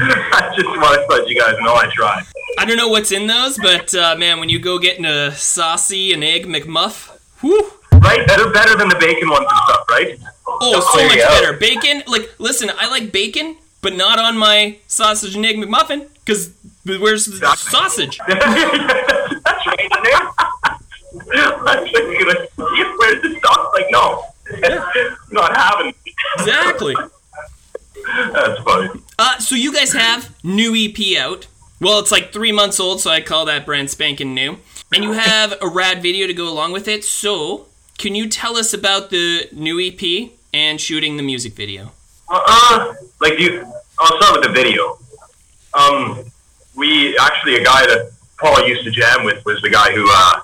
I 0.00 0.52
just 0.56 0.68
want 0.68 1.00
to 1.00 1.06
let 1.08 1.28
you 1.28 1.38
guys 1.38 1.54
know 1.60 1.74
I 1.74 1.90
tried. 1.94 2.24
I 2.58 2.64
don't 2.64 2.76
know 2.76 2.88
what's 2.88 3.12
in 3.12 3.26
those, 3.26 3.58
but 3.58 3.94
uh, 3.94 4.16
man, 4.16 4.40
when 4.40 4.48
you 4.48 4.58
go 4.58 4.78
getting 4.78 5.04
a 5.04 5.32
saucy 5.32 6.12
and 6.12 6.24
egg 6.24 6.46
McMuff, 6.46 7.16
whew. 7.40 7.72
Right? 7.92 8.26
They're 8.26 8.50
better 8.52 8.76
than 8.76 8.88
the 8.88 8.96
bacon 8.98 9.28
ones 9.28 9.46
and 9.48 9.58
stuff, 9.64 9.84
right? 9.90 10.18
Oh, 10.46 10.80
so 10.80 10.80
clear 10.88 11.06
much 11.06 11.16
you 11.16 11.22
out. 11.22 11.28
better. 11.28 11.52
Bacon, 11.56 12.02
like, 12.06 12.34
listen, 12.38 12.70
I 12.76 12.88
like 12.88 13.12
bacon, 13.12 13.56
but 13.82 13.94
not 13.94 14.18
on 14.18 14.38
my 14.38 14.78
sausage 14.86 15.36
and 15.36 15.44
egg 15.44 15.56
McMuffin, 15.56 16.08
because 16.24 16.52
where's 16.84 17.26
the 17.26 17.54
sausage? 17.56 18.18
That's 18.28 19.66
right 19.66 19.80
in 19.80 20.02
there. 20.04 20.47
I'm 21.34 21.84
thinking, 21.88 22.26
like, 22.26 22.50
where's 22.56 23.22
the 23.22 23.38
sauce? 23.42 23.72
Like, 23.74 23.86
no. 23.90 24.24
Not 25.30 25.56
having. 25.56 25.94
Exactly. 26.38 26.94
That's 28.32 28.62
funny. 28.62 29.00
Uh, 29.18 29.38
so 29.38 29.54
you 29.54 29.72
guys 29.72 29.92
have 29.92 30.34
new 30.42 30.74
EP 30.74 31.18
out. 31.18 31.46
Well, 31.80 31.98
it's 32.00 32.10
like 32.10 32.32
three 32.32 32.52
months 32.52 32.80
old, 32.80 33.00
so 33.00 33.10
I 33.10 33.20
call 33.20 33.44
that 33.44 33.66
brand 33.66 33.90
spanking 33.90 34.34
new. 34.34 34.58
And 34.92 35.04
you 35.04 35.12
have 35.12 35.54
a 35.60 35.68
rad 35.68 36.02
video 36.02 36.26
to 36.26 36.34
go 36.34 36.48
along 36.48 36.72
with 36.72 36.88
it. 36.88 37.04
So, 37.04 37.66
can 37.98 38.14
you 38.14 38.28
tell 38.28 38.56
us 38.56 38.72
about 38.72 39.10
the 39.10 39.48
new 39.52 39.78
EP 39.78 40.30
and 40.52 40.80
shooting 40.80 41.16
the 41.16 41.22
music 41.22 41.54
video? 41.54 41.92
Uh-uh. 42.28 42.94
Like, 43.20 43.38
you, 43.38 43.64
I'll 43.98 44.20
start 44.20 44.40
with 44.40 44.44
the 44.44 44.52
video. 44.52 44.98
Um, 45.74 46.24
we, 46.74 47.16
actually, 47.18 47.56
a 47.56 47.64
guy 47.64 47.86
that 47.86 48.12
Paul 48.38 48.66
used 48.66 48.84
to 48.84 48.90
jam 48.90 49.24
with 49.24 49.44
was 49.44 49.60
the 49.62 49.70
guy 49.70 49.92
who, 49.92 50.06
uh, 50.08 50.40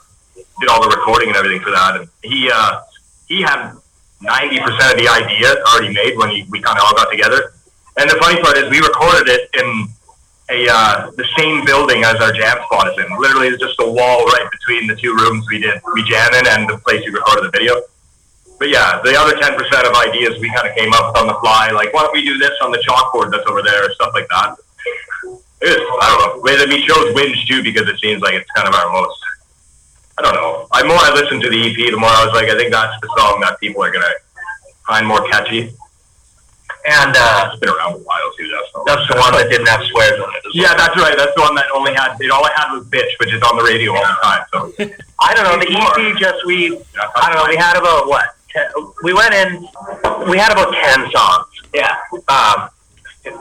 did 0.60 0.68
all 0.68 0.82
the 0.82 0.94
recording 0.94 1.28
and 1.28 1.36
everything 1.36 1.60
for 1.60 1.70
that. 1.70 2.00
And 2.00 2.08
he, 2.22 2.50
uh, 2.52 2.80
he 3.28 3.42
had 3.42 3.74
90% 4.22 4.92
of 4.92 4.98
the 4.98 5.08
idea 5.08 5.54
already 5.72 5.92
made 5.92 6.16
when 6.16 6.30
he, 6.30 6.44
we 6.50 6.60
kind 6.60 6.78
of 6.78 6.84
all 6.84 6.94
got 6.94 7.10
together. 7.10 7.52
And 7.96 8.10
the 8.10 8.16
funny 8.16 8.40
part 8.40 8.56
is 8.56 8.70
we 8.70 8.78
recorded 8.78 9.28
it 9.28 9.50
in 9.54 9.88
a, 10.50 10.68
uh, 10.70 11.10
the 11.16 11.24
same 11.38 11.64
building 11.64 12.04
as 12.04 12.16
our 12.16 12.32
jam 12.32 12.58
spot 12.66 12.88
is 12.92 13.04
in. 13.04 13.18
Literally, 13.18 13.48
it's 13.48 13.62
just 13.62 13.78
a 13.80 13.88
wall 13.88 14.24
right 14.26 14.48
between 14.50 14.86
the 14.86 14.96
two 14.96 15.14
rooms 15.14 15.46
we 15.48 15.58
did, 15.58 15.80
we 15.94 16.02
jam 16.04 16.34
in 16.34 16.46
and 16.46 16.68
the 16.68 16.78
place 16.78 17.02
we 17.06 17.12
recorded 17.12 17.44
the 17.44 17.50
video. 17.50 17.80
But 18.58 18.68
yeah, 18.68 19.00
the 19.02 19.18
other 19.18 19.34
10% 19.34 19.56
of 19.58 19.94
ideas 19.96 20.38
we 20.40 20.48
kind 20.50 20.68
of 20.68 20.76
came 20.76 20.92
up 20.92 21.12
with 21.12 21.22
on 21.22 21.26
the 21.26 21.34
fly, 21.40 21.70
like, 21.70 21.92
why 21.92 22.02
don't 22.02 22.12
we 22.12 22.24
do 22.24 22.38
this 22.38 22.52
on 22.62 22.70
the 22.70 22.78
chalkboard 22.86 23.30
that's 23.30 23.46
over 23.48 23.62
there, 23.62 23.86
or 23.86 23.92
stuff 23.94 24.12
like 24.14 24.28
that. 24.28 24.56
It 25.60 25.80
was, 25.80 25.84
I 26.02 26.06
don't 26.12 26.20
know. 26.20 26.68
We 26.68 26.86
chose 26.86 27.14
Winge 27.14 27.46
too 27.46 27.62
because 27.62 27.88
it 27.88 27.98
seems 28.00 28.22
like 28.22 28.34
it's 28.34 28.50
kind 28.50 28.68
of 28.68 28.74
our 28.74 28.92
most, 28.92 29.18
I 30.18 30.22
don't 30.22 30.34
know. 30.34 30.66
The 30.70 30.86
more 30.86 30.98
I 30.98 31.10
listened 31.12 31.42
to 31.42 31.50
the 31.50 31.60
EP, 31.70 31.76
the 31.90 31.96
more 31.96 32.08
I 32.10 32.24
was 32.24 32.34
like, 32.34 32.48
I 32.48 32.56
think 32.56 32.70
that's 32.72 32.94
the 33.00 33.08
song 33.18 33.40
that 33.40 33.58
people 33.58 33.82
are 33.82 33.90
going 33.90 34.04
to 34.04 34.14
find 34.86 35.06
more 35.06 35.26
catchy. 35.28 35.74
And 36.86 37.16
uh, 37.16 37.48
It's 37.50 37.58
been 37.60 37.70
around 37.70 37.94
a 37.94 37.98
while 38.04 38.30
too, 38.36 38.46
that's 38.52 38.68
that's 38.84 39.08
the 39.08 39.16
one 39.18 39.32
that 39.32 39.48
didn't 39.48 39.66
have 39.68 39.82
swears 39.88 40.20
on 40.20 40.28
it. 40.36 40.44
Yeah, 40.52 40.74
that's 40.74 40.94
right. 41.00 41.16
That's 41.16 41.34
the 41.34 41.40
one 41.40 41.54
that 41.56 41.66
only 41.74 41.94
had, 41.94 42.14
it 42.20 42.30
all 42.30 42.44
I 42.44 42.52
had 42.54 42.76
was 42.76 42.84
bitch, 42.86 43.08
which 43.18 43.32
is 43.32 43.40
on 43.42 43.56
the 43.56 43.64
radio 43.64 43.96
all 43.96 44.04
the 44.04 44.18
time. 44.22 44.44
So, 44.52 44.58
I 45.20 45.32
don't 45.34 45.44
know. 45.48 45.56
The 45.56 45.72
EP 45.72 46.16
just 46.18 46.44
we. 46.44 46.76
I 47.16 47.32
don't 47.32 47.40
know. 47.40 47.48
We 47.48 47.56
had 47.56 47.76
about 47.76 48.06
what? 48.06 48.36
Ten, 48.50 48.68
we 49.02 49.14
went 49.14 49.32
in. 49.32 49.66
We 50.28 50.36
had 50.36 50.52
about 50.52 50.74
ten 50.74 51.10
songs. 51.10 51.48
yeah. 51.72 51.96
Um, 52.28 52.68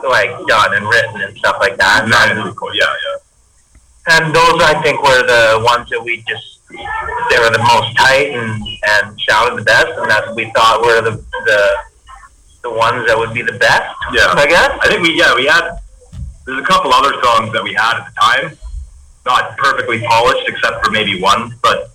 like 0.08 0.32
done 0.46 0.74
and 0.74 0.88
written 0.88 1.20
and 1.20 1.36
stuff 1.36 1.56
like 1.60 1.76
that. 1.76 2.08
Cool. 2.56 2.74
Yeah, 2.74 2.84
yeah. 2.88 4.16
And 4.16 4.34
those 4.34 4.60
I 4.62 4.80
think 4.82 5.02
were 5.02 5.22
the 5.26 5.62
ones 5.64 5.88
that 5.90 6.02
we 6.02 6.24
just 6.26 6.53
they 6.70 7.38
were 7.38 7.50
the 7.50 7.62
most 7.62 7.96
tight 7.96 8.30
and 8.32 8.62
and 8.86 9.20
sounded 9.28 9.58
the 9.58 9.64
best, 9.64 9.88
and 9.96 10.10
that 10.10 10.34
we 10.34 10.50
thought 10.52 10.80
were 10.80 11.00
the 11.00 11.16
the 11.44 11.76
the 12.62 12.70
ones 12.70 13.06
that 13.06 13.16
would 13.16 13.34
be 13.34 13.42
the 13.42 13.58
best. 13.58 13.94
Yeah. 14.12 14.32
I 14.34 14.46
guess. 14.46 14.70
I 14.80 14.88
think 14.88 15.02
we 15.02 15.16
yeah 15.16 15.34
we 15.34 15.46
had 15.46 15.78
there's 16.46 16.62
a 16.62 16.66
couple 16.66 16.92
other 16.92 17.12
songs 17.22 17.52
that 17.52 17.62
we 17.62 17.74
had 17.74 18.00
at 18.00 18.06
the 18.06 18.20
time, 18.20 18.58
not 19.24 19.56
perfectly 19.56 20.00
polished 20.02 20.48
except 20.48 20.84
for 20.84 20.90
maybe 20.90 21.20
one, 21.20 21.54
but 21.62 21.90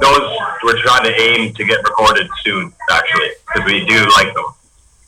those 0.00 0.36
we're 0.64 0.80
trying 0.82 1.04
to 1.04 1.20
aim 1.20 1.52
to 1.54 1.64
get 1.64 1.78
recorded 1.78 2.28
soon 2.42 2.72
actually 2.90 3.30
because 3.46 3.70
we 3.70 3.84
do 3.86 4.06
like 4.16 4.32
them. 4.34 4.46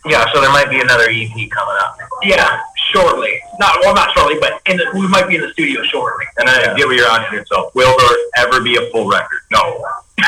Yeah. 0.04 0.24
So 0.32 0.40
there 0.40 0.50
might 0.50 0.70
be 0.70 0.80
another 0.80 1.08
EP 1.10 1.34
coming 1.50 1.76
up. 1.80 1.98
Yeah, 2.22 2.60
shortly. 2.92 3.40
Not 3.58 3.78
well, 3.80 3.94
not 3.94 4.12
shortly, 4.14 4.36
but 4.40 4.60
in 4.66 4.76
the, 4.76 4.86
we 4.94 5.06
might 5.08 5.28
be 5.28 5.36
in 5.36 5.42
the 5.42 5.50
studio 5.52 5.82
shortly. 5.84 6.24
And 6.38 6.48
I 6.48 6.74
get 6.76 6.86
what 6.86 6.96
you're 6.96 7.06
asking 7.06 7.38
yourself. 7.38 7.74
Will 7.74 7.96
there 7.98 8.16
ever 8.36 8.60
be 8.62 8.76
a 8.76 8.90
full 8.90 9.08
record? 9.08 9.40
No. 9.50 9.84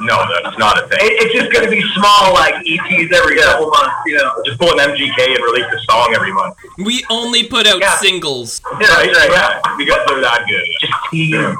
no, 0.00 0.24
that's 0.42 0.58
not 0.58 0.82
a 0.82 0.88
thing. 0.88 0.98
It, 1.00 1.22
it's 1.24 1.32
just 1.34 1.52
going 1.52 1.64
to 1.64 1.70
be 1.70 1.80
small, 1.94 2.34
like 2.34 2.54
EPs 2.66 3.12
every 3.12 3.36
couple 3.36 3.68
months. 3.68 3.94
You 4.06 4.16
know. 4.18 4.42
Just 4.44 4.58
pull 4.58 4.70
an 4.72 4.78
MGK 4.78 5.34
and 5.36 5.44
release 5.44 5.66
a 5.72 5.80
song 5.90 6.12
every 6.14 6.32
month. 6.32 6.56
We 6.78 7.04
only 7.10 7.46
put 7.46 7.66
out 7.66 7.80
Yeah. 7.80 7.96
singles. 7.98 8.60
Right? 8.72 9.10
Yeah, 9.12 9.60
because 9.78 10.00
they're 10.08 10.20
that 10.20 10.44
good. 10.48 10.64
Just 10.80 10.92
tease. 11.10 11.56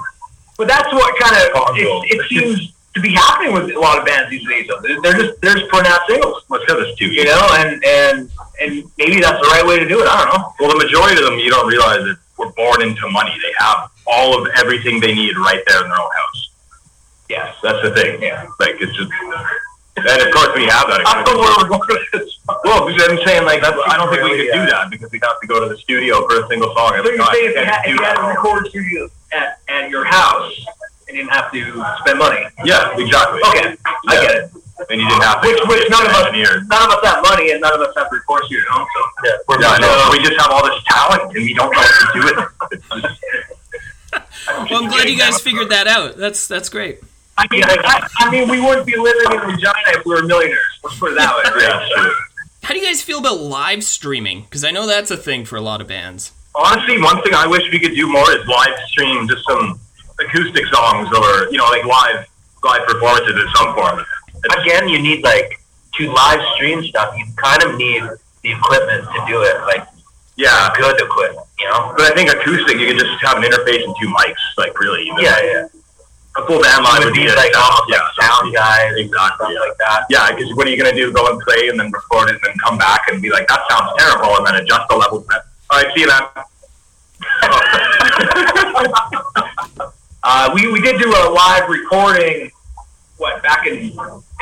But 0.57 0.69
that's 0.69 0.93
what 0.93 1.19
kind 1.19 1.35
of 1.47 1.53
Possible. 1.53 2.03
it, 2.07 2.21
it 2.21 2.29
seems 2.29 2.74
to 2.95 3.01
be 3.01 3.13
happening 3.13 3.53
with 3.53 3.75
a 3.75 3.79
lot 3.81 3.99
of 3.99 4.07
bands 4.07 4.31
these 4.31 4.47
days. 4.47 4.69
Though. 4.69 4.81
They're 4.81 5.19
just 5.19 5.41
they're 5.41 5.55
just 5.55 5.71
putting 5.71 5.91
out 5.91 6.01
singles, 6.09 6.39
it's 6.39 6.47
because 6.49 6.89
it's 6.89 6.99
too 6.99 7.11
you 7.11 7.25
know, 7.25 7.49
and 7.59 7.85
and 7.85 8.31
and 8.61 8.85
maybe 8.99 9.21
that's 9.21 9.41
the 9.41 9.49
right 9.51 9.67
way 9.67 9.79
to 9.79 9.89
do 9.89 10.01
it. 10.01 10.07
I 10.07 10.25
don't 10.25 10.31
know. 10.39 10.55
Well, 10.61 10.79
the 10.79 10.85
majority 10.85 11.19
of 11.19 11.27
them, 11.27 11.39
you 11.39 11.51
don't 11.51 11.67
realize 11.67 12.05
that 12.05 12.17
were 12.39 12.51
born 12.53 12.83
into 12.83 13.09
money. 13.11 13.35
They 13.43 13.53
have 13.59 13.91
all 14.07 14.41
of 14.41 14.49
everything 14.57 15.01
they 15.01 15.15
need 15.15 15.37
right 15.37 15.63
there 15.67 15.83
in 15.83 15.89
their 15.89 16.01
own 16.01 16.11
house. 16.11 16.51
Yes. 17.29 17.57
That's 17.63 17.83
the 17.83 17.95
thing. 17.95 18.23
Yeah. 18.23 18.47
Like 18.61 18.77
it's 18.81 18.95
just, 18.97 19.11
and 19.97 20.23
of 20.23 20.31
course 20.35 20.51
we 20.55 20.67
have 20.67 20.87
that. 20.89 21.03
I 21.07 21.23
don't 21.25 21.35
know 21.35 21.41
where 21.41 21.57
we're 21.59 21.69
going 21.69 21.89
with 21.89 22.11
this. 22.13 22.39
Well, 22.65 22.87
because 22.87 23.09
I'm 23.09 23.19
saying 23.27 23.45
like 23.45 23.63
that's, 23.63 23.79
I 23.89 23.97
don't 23.97 24.11
think 24.11 24.23
we 24.23 24.37
could 24.37 24.53
do 24.53 24.61
uh, 24.61 24.67
that 24.71 24.91
because 24.91 25.11
we'd 25.11 25.23
have 25.25 25.41
to 25.41 25.47
go 25.47 25.61
to 25.67 25.69
the 25.69 25.79
studio 25.79 26.27
for 26.29 26.45
a 26.45 26.49
single 26.49 26.75
song 26.75 26.91
So 26.91 26.99
every 26.99 27.13
you 27.13 27.19
time. 27.19 27.35
say 27.35 27.47
if 27.47 27.55
you 27.57 27.65
had, 27.65 27.83
if 27.87 27.91
you 27.99 28.05
had 28.05 28.19
a 28.19 28.23
that. 28.23 28.29
recorded 28.29 28.71
studio 28.71 29.09
at, 29.33 29.59
at 29.69 29.91
your 29.91 30.05
house 30.05 30.67
you 31.15 31.23
didn't 31.23 31.33
have 31.33 31.53
to 31.53 31.85
spend 32.01 32.19
money. 32.19 32.43
Yeah, 32.65 32.97
exactly. 32.99 33.41
Okay, 33.49 33.77
I 34.09 34.15
get 34.21 34.35
it. 34.35 34.51
And 34.91 35.01
you 35.01 35.07
didn't 35.09 35.23
have 35.23 35.41
to. 35.41 35.49
Which 35.49 35.61
which 35.69 35.91
none 35.91 36.05
of 36.05 36.13
us 36.13 36.27
engineer. 36.27 36.63
none 36.67 36.83
of 36.91 36.99
us 36.99 37.05
have 37.07 37.23
money 37.23 37.53
and 37.53 37.61
none 37.61 37.73
of 37.73 37.81
us 37.81 37.95
have 37.97 38.09
a 38.11 38.17
record 38.17 38.45
studio 38.45 38.65
at 38.67 38.69
home. 38.75 38.87
So 38.95 39.01
Yeah. 39.25 39.37
We're 39.49 39.61
Yeah, 39.63 39.77
no, 39.79 40.09
we 40.11 40.19
just 40.19 40.41
have 40.41 40.51
all 40.51 40.65
this 40.67 40.83
talent 40.87 41.23
and 41.35 41.45
we 41.45 41.55
don't 41.55 41.71
know 41.71 41.79
what 41.79 42.13
to 42.13 42.21
do 42.21 42.25
with 42.27 42.39
it. 42.73 43.03
Just- 43.03 43.21
Well, 44.71 44.85
I'm 44.85 44.89
glad 44.91 45.09
you 45.09 45.17
guys 45.19 45.41
figured 45.41 45.71
that 45.71 45.87
out. 45.87 46.17
That's 46.17 46.47
that's 46.47 46.69
great. 46.69 46.99
I 47.39 47.47
mean, 47.51 47.63
I, 47.65 48.09
I 48.19 48.31
mean, 48.31 48.49
we 48.49 48.61
wouldn't 48.61 48.87
be 48.87 48.97
living 48.97 49.33
in 49.33 49.39
Regina 49.49 49.73
if 49.89 50.05
we 50.05 50.15
were 50.15 50.23
millionaires. 50.23 50.61
Let's 50.85 50.99
put 50.99 51.13
it 51.13 51.17
that 51.17 51.35
way. 51.37 51.63
Yeah, 51.63 51.87
sure. 51.89 52.13
How 52.63 52.75
do 52.75 52.81
you 52.81 52.87
guys 52.87 53.03
feel 53.03 53.19
about 53.19 53.41
live 53.41 53.83
streaming? 53.83 54.43
Because 54.43 54.63
I 54.65 54.71
know 54.71 54.87
that's 54.87 55.11
a 55.11 55.17
thing 55.17 55.45
for 55.45 55.57
a 55.57 55.61
lot 55.61 55.81
of 55.81 55.87
bands. 55.89 56.33
Honestly, 56.55 57.01
one 57.01 57.23
thing 57.23 57.35
I 57.35 57.47
wish 57.47 57.63
we 57.73 57.81
could 57.81 57.95
do 57.95 58.07
more 58.11 58.31
is 58.31 58.47
live 58.47 58.79
stream 58.87 59.27
just 59.29 59.45
some 59.49 59.81
acoustic 60.21 60.67
songs 60.67 61.09
or 61.17 61.51
you 61.51 61.59
know 61.59 61.67
like 61.67 61.85
live 61.85 62.27
live 62.63 62.87
performances 62.87 63.35
in 63.37 63.49
some 63.57 63.75
form. 63.75 63.99
It's- 64.01 64.11
again, 64.61 64.89
you 64.89 65.01
need 65.01 65.23
like 65.25 65.61
to 65.97 66.11
live 66.13 66.41
stream 66.55 66.85
stuff. 66.85 67.15
You 67.17 67.25
kind 67.37 67.63
of 67.63 67.77
need 67.77 68.03
the 68.43 68.53
equipment 68.53 69.05
to 69.05 69.25
do 69.27 69.43
it, 69.43 69.57
like 69.63 69.87
yeah, 70.37 70.71
good 70.77 71.01
equipment. 71.01 71.47
You 71.59 71.71
know. 71.71 71.95
but 71.97 72.11
I 72.11 72.15
think 72.15 72.31
acoustic 72.31 72.79
you 72.79 72.87
can 72.89 72.99
just 72.99 73.11
have 73.23 73.37
an 73.39 73.45
interface 73.45 73.85
and 73.85 73.95
two 74.01 74.09
mics, 74.09 74.43
like 74.59 74.79
really. 74.81 75.05
even. 75.05 75.19
Yeah, 75.21 75.41
yeah. 75.43 75.67
A 76.37 76.45
full 76.47 76.61
band 76.61 76.83
live 76.83 77.03
It 77.03 77.05
would 77.05 77.15
be 77.15 77.29
like 77.29 77.57
almost 77.57 77.89
yeah, 77.89 78.03
like 78.03 78.15
sound 78.21 78.53
guys, 78.53 78.93
exactly. 78.97 79.55
Yeah. 79.55 79.61
like 79.61 79.77
that. 79.79 80.07
Yeah, 80.11 80.33
because 80.35 80.53
what 80.57 80.67
are 80.67 80.71
you 80.71 80.77
gonna 80.77 80.93
do? 80.95 81.13
Go 81.13 81.31
and 81.31 81.41
play 81.41 81.69
and 81.69 81.79
then 81.79 81.93
record 81.93 82.29
it 82.29 82.35
and 82.35 82.41
then 82.45 82.57
come 82.59 82.77
back 82.77 83.03
and 83.09 83.23
be 83.23 83.31
like, 83.31 83.47
that 83.47 83.61
sounds 83.71 83.93
terrible, 83.97 84.37
and 84.39 84.47
then 84.47 84.57
adjust 84.57 84.89
the 84.89 84.97
levels. 84.97 85.25
All 85.71 85.79
right, 85.81 85.95
see 85.95 86.01
you 86.01 86.09
then. 86.09 86.23
Uh, 90.25 90.51
we, 90.55 90.73
we 90.73 90.81
did 90.81 90.99
do 90.99 91.11
a 91.11 91.29
live 91.31 91.69
recording, 91.69 92.51
what, 93.19 93.43
back 93.43 93.67
in 93.67 93.93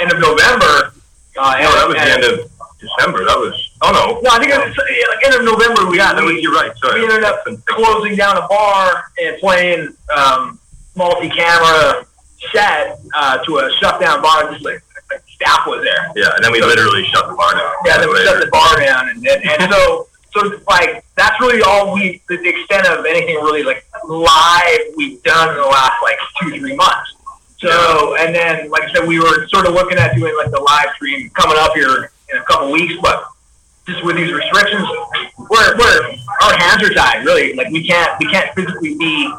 end 0.01 0.13
of 0.13 0.21
November. 0.21 0.95
Uh, 1.37 1.59
No, 1.61 1.75
that 1.75 1.89
was 1.89 1.97
the 1.97 2.03
end 2.03 2.25
of 2.25 2.51
December. 2.79 3.25
That 3.25 3.37
was. 3.37 3.55
Oh 3.83 3.91
no. 3.91 4.21
No, 4.23 4.31
I 4.31 4.39
think 4.39 4.53
it 4.53 4.59
was 4.59 4.79
yeah, 4.79 5.11
like 5.11 5.27
end 5.27 5.35
of 5.35 5.45
November. 5.45 5.91
We, 5.91 5.99
that 5.99 6.15
was. 6.15 6.25
we, 6.33 6.41
You're 6.41 6.53
right. 6.53 6.71
Sorry. 6.79 7.01
we 7.01 7.07
ended 7.07 7.25
up 7.25 7.43
closing 7.67 8.15
down 8.15 8.37
a 8.37 8.47
bar 8.47 9.05
and 9.21 9.39
playing 9.39 9.97
um, 10.15 10.61
multi-camera 10.95 12.07
set 12.53 13.01
uh, 13.15 13.39
to 13.39 13.59
a 13.59 13.73
shut-down 13.81 14.23
bar. 14.23 14.53
Just 14.53 14.65
like, 14.65 14.83
like 15.11 15.23
staff 15.35 15.67
was 15.67 15.83
there. 15.83 16.13
Yeah, 16.15 16.31
and 16.37 16.45
then 16.45 16.53
we 16.53 16.61
literally 16.61 17.05
shut 17.11 17.27
the 17.27 17.35
bar 17.35 17.55
down. 17.55 17.73
Yeah, 17.85 17.99
then 17.99 18.09
we 18.09 18.23
shut 18.23 18.39
the 18.39 18.51
bar 18.51 18.79
down, 18.79 19.09
and 19.09 19.19
and, 19.27 19.63
and 19.63 19.73
so 19.73 20.07
so 20.33 20.59
like 20.69 21.05
that's 21.17 21.39
really 21.41 21.63
all 21.63 21.93
we 21.95 22.23
the, 22.29 22.49
extent 22.49 22.87
of 22.87 23.05
anything 23.05 23.37
really 23.37 23.63
like 23.63 23.85
live 24.05 24.81
we've 24.97 25.23
done 25.23 25.51
in 25.51 25.57
the 25.57 25.67
last 25.67 25.95
like 26.03 26.17
two 26.41 26.59
three 26.59 26.75
months. 26.75 27.15
So 27.59 28.17
and 28.17 28.35
then 28.35 28.71
like 28.71 28.85
I 28.85 28.93
said, 28.93 29.07
we 29.07 29.19
were 29.21 29.47
sort 29.49 29.67
of 29.67 29.75
looking 29.75 29.99
at 29.99 30.15
doing 30.17 30.35
like 30.37 30.51
the 30.51 30.61
live 30.61 30.89
stream 30.97 31.31
coming 31.31 31.57
up 31.59 31.75
here 31.75 32.11
in 32.33 32.39
a 32.39 32.45
couple 32.45 32.73
weeks, 32.73 32.95
but 33.03 33.25
just 33.87 34.05
with 34.05 34.17
these 34.17 34.33
restrictions, 34.33 34.87
we're 35.39 35.77
we're 35.79 36.13
our 36.43 36.57
hands 36.59 36.83
are 36.83 36.95
tied. 36.95 37.25
Really, 37.25 37.53
like 37.55 37.69
we 37.71 37.87
can't 37.87 38.19
we 38.19 38.27
can't 38.27 38.53
physically 38.55 38.97
be 38.97 39.33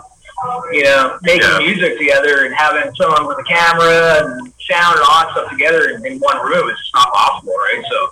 you 0.71 0.83
know 0.83 1.17
making 1.23 1.41
Yeah. 1.47 1.59
music 1.59 1.97
together 1.97 2.45
and 2.45 2.53
having 2.55 2.93
someone 2.95 3.25
with 3.27 3.37
a 3.39 3.43
camera 3.43 4.23
and 4.23 4.53
sound 4.69 4.99
and 4.99 5.05
all 5.07 5.23
that 5.23 5.29
stuff 5.31 5.49
together 5.51 5.89
in, 5.89 6.05
in 6.05 6.19
one 6.19 6.37
room. 6.45 6.69
It's 6.69 6.79
just 6.79 6.93
not 6.93 7.11
possible, 7.13 7.53
right? 7.53 7.83
So 7.89 8.09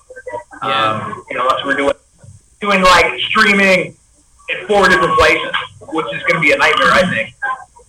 Yeah. 0.64 0.92
um, 0.92 1.24
you 1.30 1.38
know, 1.38 1.44
unless 1.48 1.64
we're 1.66 1.76
doing 1.76 1.94
doing 2.62 2.82
like 2.82 3.20
streaming 3.22 3.96
in 4.50 4.68
four 4.68 4.88
different 4.88 5.18
places, 5.18 5.52
which 5.94 6.06
is 6.16 6.22
going 6.24 6.36
to 6.36 6.40
be 6.40 6.52
a 6.52 6.58
nightmare, 6.58 6.92
I 6.92 7.10
think. 7.10 7.34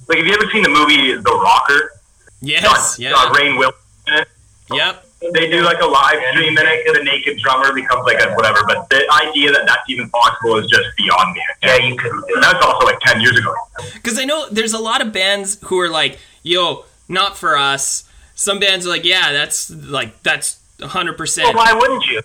Like, 0.09 0.19
have 0.19 0.27
you 0.27 0.33
ever 0.35 0.51
seen 0.51 0.63
the 0.63 0.69
movie 0.71 1.13
The 1.15 1.41
Rocker? 1.43 1.93
Yes. 2.41 2.63
Got- 2.65 2.99
Yeah. 2.99 3.11
got 3.13 3.35
Rainn 3.37 3.59
Wilson. 3.59 4.27
Yep. 4.73 5.07
They 5.35 5.49
do 5.49 5.63
like 5.63 5.81
a 5.81 5.87
live 5.87 6.19
stream 6.33 6.59
in 6.59 6.67
it. 6.67 6.93
The 6.93 7.05
naked 7.05 7.39
drummer 7.39 7.73
becomes 7.73 8.05
like 8.07 8.21
a 8.21 8.33
whatever. 8.35 8.59
But 8.67 8.91
the 8.91 9.05
idea 9.25 9.53
that 9.53 9.67
that's 9.67 9.89
even 9.89 10.11
possible 10.11 10.57
is 10.57 10.67
just 10.67 10.89
beyond 10.97 11.35
me. 11.35 11.43
Yeah, 11.63 11.77
you 11.77 11.97
could. 11.97 12.11
that. 12.11 12.39
that's 12.41 12.65
also 12.67 12.85
like 12.87 12.99
ten 13.01 13.21
years 13.21 13.39
ago. 13.39 13.55
Because 13.95 14.19
I 14.19 14.25
know 14.25 14.49
there's 14.51 14.73
a 14.73 14.81
lot 14.81 15.01
of 15.01 15.13
bands 15.13 15.59
who 15.67 15.79
are 15.79 15.89
like, 15.89 16.19
"Yo, 16.43 16.87
not 17.09 17.37
for 17.37 17.57
us." 17.57 18.03
Some 18.35 18.59
bands 18.59 18.85
are 18.85 18.89
like, 18.89 19.05
"Yeah, 19.05 19.31
that's 19.31 19.71
like 19.71 20.21
that's 20.25 20.59
100." 20.81 21.13
Well, 21.13 21.17
percent 21.17 21.55
why 21.55 21.73
wouldn't 21.73 22.05
you? 22.07 22.21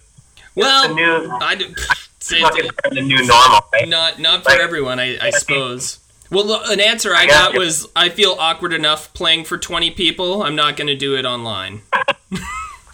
Well, 0.55 0.95
new 0.95 1.29
I 1.39 1.53
do, 1.53 1.65
say 1.75 1.75
fucking 2.29 2.69
the 2.91 3.01
new 3.01 3.25
normal, 3.25 3.59
right? 3.73 3.87
not 3.87 4.19
not 4.19 4.43
for 4.43 4.51
Like- 4.51 4.59
everyone, 4.59 4.99
I, 4.99 5.17
I 5.21 5.29
suppose. 5.31 5.99
Well, 6.29 6.45
look, 6.45 6.67
an 6.69 6.81
answer 6.81 7.15
I 7.15 7.23
Yeah. 7.23 7.29
got 7.29 7.57
was, 7.57 7.87
"I 7.95 8.09
feel 8.09 8.35
awkward 8.37 8.73
enough 8.73 9.13
playing 9.13 9.45
for 9.45 9.57
20 9.57 9.91
people. 9.91 10.43
I'm 10.43 10.55
not 10.55 10.75
going 10.75 10.87
to 10.87 10.95
do 10.95 11.15
it 11.15 11.25
online." 11.25 11.81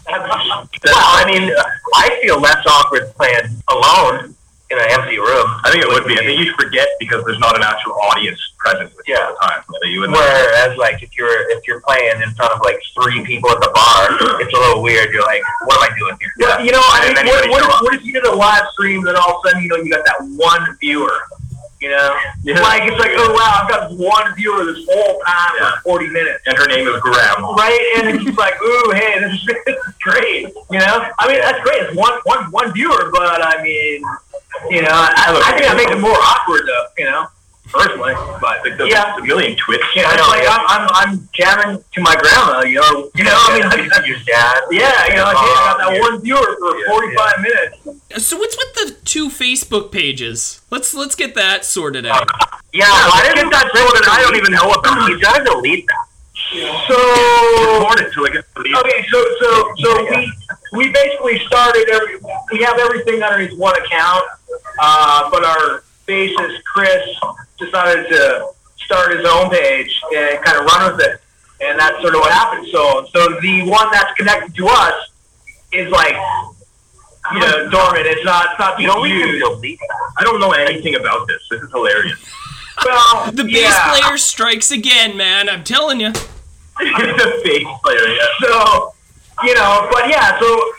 Well, 0.06 0.68
I 0.94 1.24
mean, 1.26 1.50
I 1.94 2.18
feel 2.22 2.38
less 2.40 2.64
awkward 2.66 3.12
playing 3.16 3.40
alone 3.68 4.34
in 4.70 4.78
an 4.78 4.84
empty 4.90 5.18
room. 5.18 5.46
I 5.64 5.70
think 5.70 5.82
it 5.82 5.88
would 5.88 6.06
be. 6.06 6.14
I 6.14 6.18
think 6.18 6.40
you 6.44 6.52
forget 6.58 6.86
because 7.00 7.24
there's 7.24 7.38
not 7.38 7.56
an 7.56 7.62
actual 7.62 7.94
audience 7.94 8.38
present 8.64 8.96
with 8.96 9.06
you 9.06 9.16
all 9.20 9.36
the 9.36 9.46
time. 9.46 9.62
So 9.68 9.86
you 9.88 10.00
would 10.00 10.10
Whereas, 10.10 10.76
like, 10.78 11.02
if 11.02 11.16
you're 11.18 11.50
if 11.50 11.66
you're 11.68 11.80
playing 11.82 12.22
in 12.22 12.30
front 12.34 12.52
of 12.52 12.60
like 12.64 12.80
three 12.96 13.22
people 13.24 13.50
at 13.50 13.60
the 13.60 13.70
bar, 13.74 14.40
it's 14.40 14.52
a 14.54 14.58
little 14.58 14.82
weird. 14.82 15.12
You're 15.12 15.22
like, 15.26 15.42
what 15.66 15.76
am 15.82 15.92
I 15.92 15.98
doing 15.98 16.16
here? 16.20 16.30
Well, 16.40 16.64
you 16.64 16.72
know, 16.72 16.80
I 16.82 17.12
mean, 17.12 17.26
what, 17.26 17.50
what, 17.50 17.62
if, 17.62 17.82
what 17.82 17.94
if 17.94 18.04
you 18.04 18.12
did 18.12 18.24
a 18.24 18.34
live 18.34 18.64
stream 18.72 19.06
and 19.06 19.16
all 19.16 19.36
of 19.38 19.44
a 19.44 19.48
sudden, 19.48 19.62
you 19.62 19.68
know, 19.68 19.76
you 19.76 19.90
got 19.90 20.04
that 20.06 20.18
one 20.36 20.76
viewer? 20.80 21.12
You 21.80 21.90
know, 21.90 22.16
Yeah. 22.44 22.60
like 22.62 22.84
it's 22.88 22.96
like, 22.98 23.12
oh 23.14 23.34
wow, 23.34 23.60
I've 23.62 23.68
got 23.68 23.92
one 23.98 24.34
viewer 24.36 24.64
this 24.64 24.86
whole 24.88 25.20
time 25.26 25.52
Yeah. 25.60 25.70
for 25.76 25.80
forty 25.82 26.08
minutes, 26.08 26.40
and 26.46 26.56
her 26.56 26.66
name 26.66 26.88
is 26.88 26.98
Graham. 27.02 27.44
right? 27.56 27.92
And 27.98 28.08
it's 28.08 28.24
just 28.24 28.38
like, 28.38 28.54
ooh, 28.62 28.92
hey, 28.94 29.20
this 29.20 29.34
is, 29.34 29.44
this 29.66 29.76
is 29.76 29.94
great. 30.00 30.48
You 30.70 30.78
know, 30.78 31.04
I 31.18 31.28
mean, 31.28 31.40
that's 31.42 31.60
great. 31.60 31.82
It's 31.82 31.94
one 31.96 32.14
one 32.24 32.50
one 32.52 32.72
viewer, 32.72 33.10
but 33.12 33.42
I 33.44 33.62
mean, 33.62 34.00
you 34.70 34.80
know, 34.80 34.88
I, 34.92 35.36
I 35.44 35.50
think 35.52 35.66
that 35.66 35.76
makes 35.76 35.90
it 35.92 36.00
more 36.00 36.16
awkward, 36.16 36.62
though. 36.66 36.86
You 36.96 37.04
know, 37.04 37.26
personally, 37.74 38.14
but 38.40 38.62
Like 38.64 38.78
the, 38.78 38.86
yeah. 38.88 39.14
the 39.18 39.22
million 39.26 39.56
Twitch. 39.56 39.82
Yeah, 39.94 40.08
it's 40.14 40.16
know, 40.22 40.28
like 40.28 40.42
yeah. 40.44 40.56
I'm, 40.56 40.88
I'm 40.88 40.88
I'm 40.94 41.28
jamming 41.34 41.84
to 41.94 42.00
my 42.00 42.14
grandma, 42.16 42.62
you 42.62 42.80
know. 42.80 43.10
You 43.14 43.24
know, 43.24 43.34
I 43.36 43.58
mean, 43.58 43.90
like, 43.90 44.06
your 44.06 44.18
dad. 44.26 44.62
yeah, 44.70 45.06
you 45.08 45.16
know, 45.16 45.24
like, 45.24 45.36
hey, 45.36 45.52
I 45.52 45.62
got 45.66 45.78
that 45.90 46.00
one 46.00 46.20
viewer 46.22 46.56
for 46.58 46.78
Yeah, 46.78 47.34
45 47.34 47.40
minutes. 47.42 48.24
So 48.24 48.36
what's 48.38 48.56
with 48.56 48.72
the 48.74 48.96
two 49.04 49.28
Facebook 49.28 49.90
pages? 49.90 50.62
Let's 50.70 50.94
let's 50.94 51.14
get 51.14 51.34
that 51.34 51.64
sorted 51.64 52.06
out. 52.06 52.28
Yeah, 52.72 52.86
Why 52.90 53.08
why 53.10 53.22
didn't 53.22 53.36
didn't 53.36 53.50
that 53.50 53.70
that 53.74 54.08
I 54.10 54.22
don't 54.22 54.36
even 54.36 54.52
know 54.52 54.70
about 54.70 55.08
You 55.10 55.20
gotta 55.20 55.44
delete 55.44 55.86
that. 55.86 56.06
So 56.88 56.96
record 57.80 58.00
it 58.06 58.12
till 58.12 58.24
it 58.26 58.32
gets 58.34 58.48
deleted. 58.54 58.76
okay, 58.78 59.06
so 59.10 59.18
so 59.40 59.74
so 59.78 60.04
we 60.10 60.32
we 60.72 60.92
basically 60.92 61.38
started 61.46 61.88
every 61.90 62.18
we 62.52 62.62
have 62.62 62.78
everything 62.78 63.22
underneath 63.22 63.56
one 63.58 63.74
account, 63.82 64.24
Uh, 64.78 65.30
but 65.30 65.44
our 65.44 65.82
bassist 66.06 66.62
Chris 66.64 67.02
decided 67.58 68.08
to 68.08 68.48
start 68.76 69.16
his 69.16 69.24
own 69.26 69.50
page 69.50 70.00
and 70.14 70.42
kind 70.44 70.58
of 70.58 70.64
run 70.66 70.92
with 70.96 71.06
it, 71.06 71.20
and 71.62 71.78
that's 71.78 72.00
sort 72.02 72.14
of 72.14 72.20
what 72.20 72.32
happened. 72.32 72.66
So, 72.70 73.06
so 73.12 73.40
the 73.40 73.62
one 73.62 73.90
that's 73.90 74.12
connected 74.14 74.54
to 74.56 74.66
us 74.68 75.10
is 75.72 75.90
like, 75.90 76.14
you 77.32 77.40
know, 77.40 77.70
dormant. 77.70 78.06
It's 78.06 78.24
not. 78.24 78.50
It's 78.50 78.58
not 78.60 78.80
You 78.80 78.86
know, 78.88 79.04
used. 79.04 79.44
I 80.18 80.22
don't 80.24 80.40
know 80.40 80.52
anything 80.52 80.94
about 80.94 81.26
this. 81.26 81.40
This 81.50 81.62
is 81.62 81.70
hilarious. 81.70 82.18
Well, 82.84 83.30
The 83.32 83.44
bass 83.44 83.54
yeah. 83.72 83.88
player 83.98 84.18
strikes 84.18 84.70
again, 84.70 85.16
man. 85.16 85.48
I'm 85.48 85.64
telling 85.64 86.00
you. 86.00 86.12
the 86.78 87.40
bass 87.44 87.66
player, 87.82 88.08
yeah. 88.08 88.26
So, 88.42 88.92
you 89.44 89.54
know, 89.54 89.88
but 89.92 90.08
yeah, 90.08 90.38
so 90.38 90.46
we- 90.54 90.72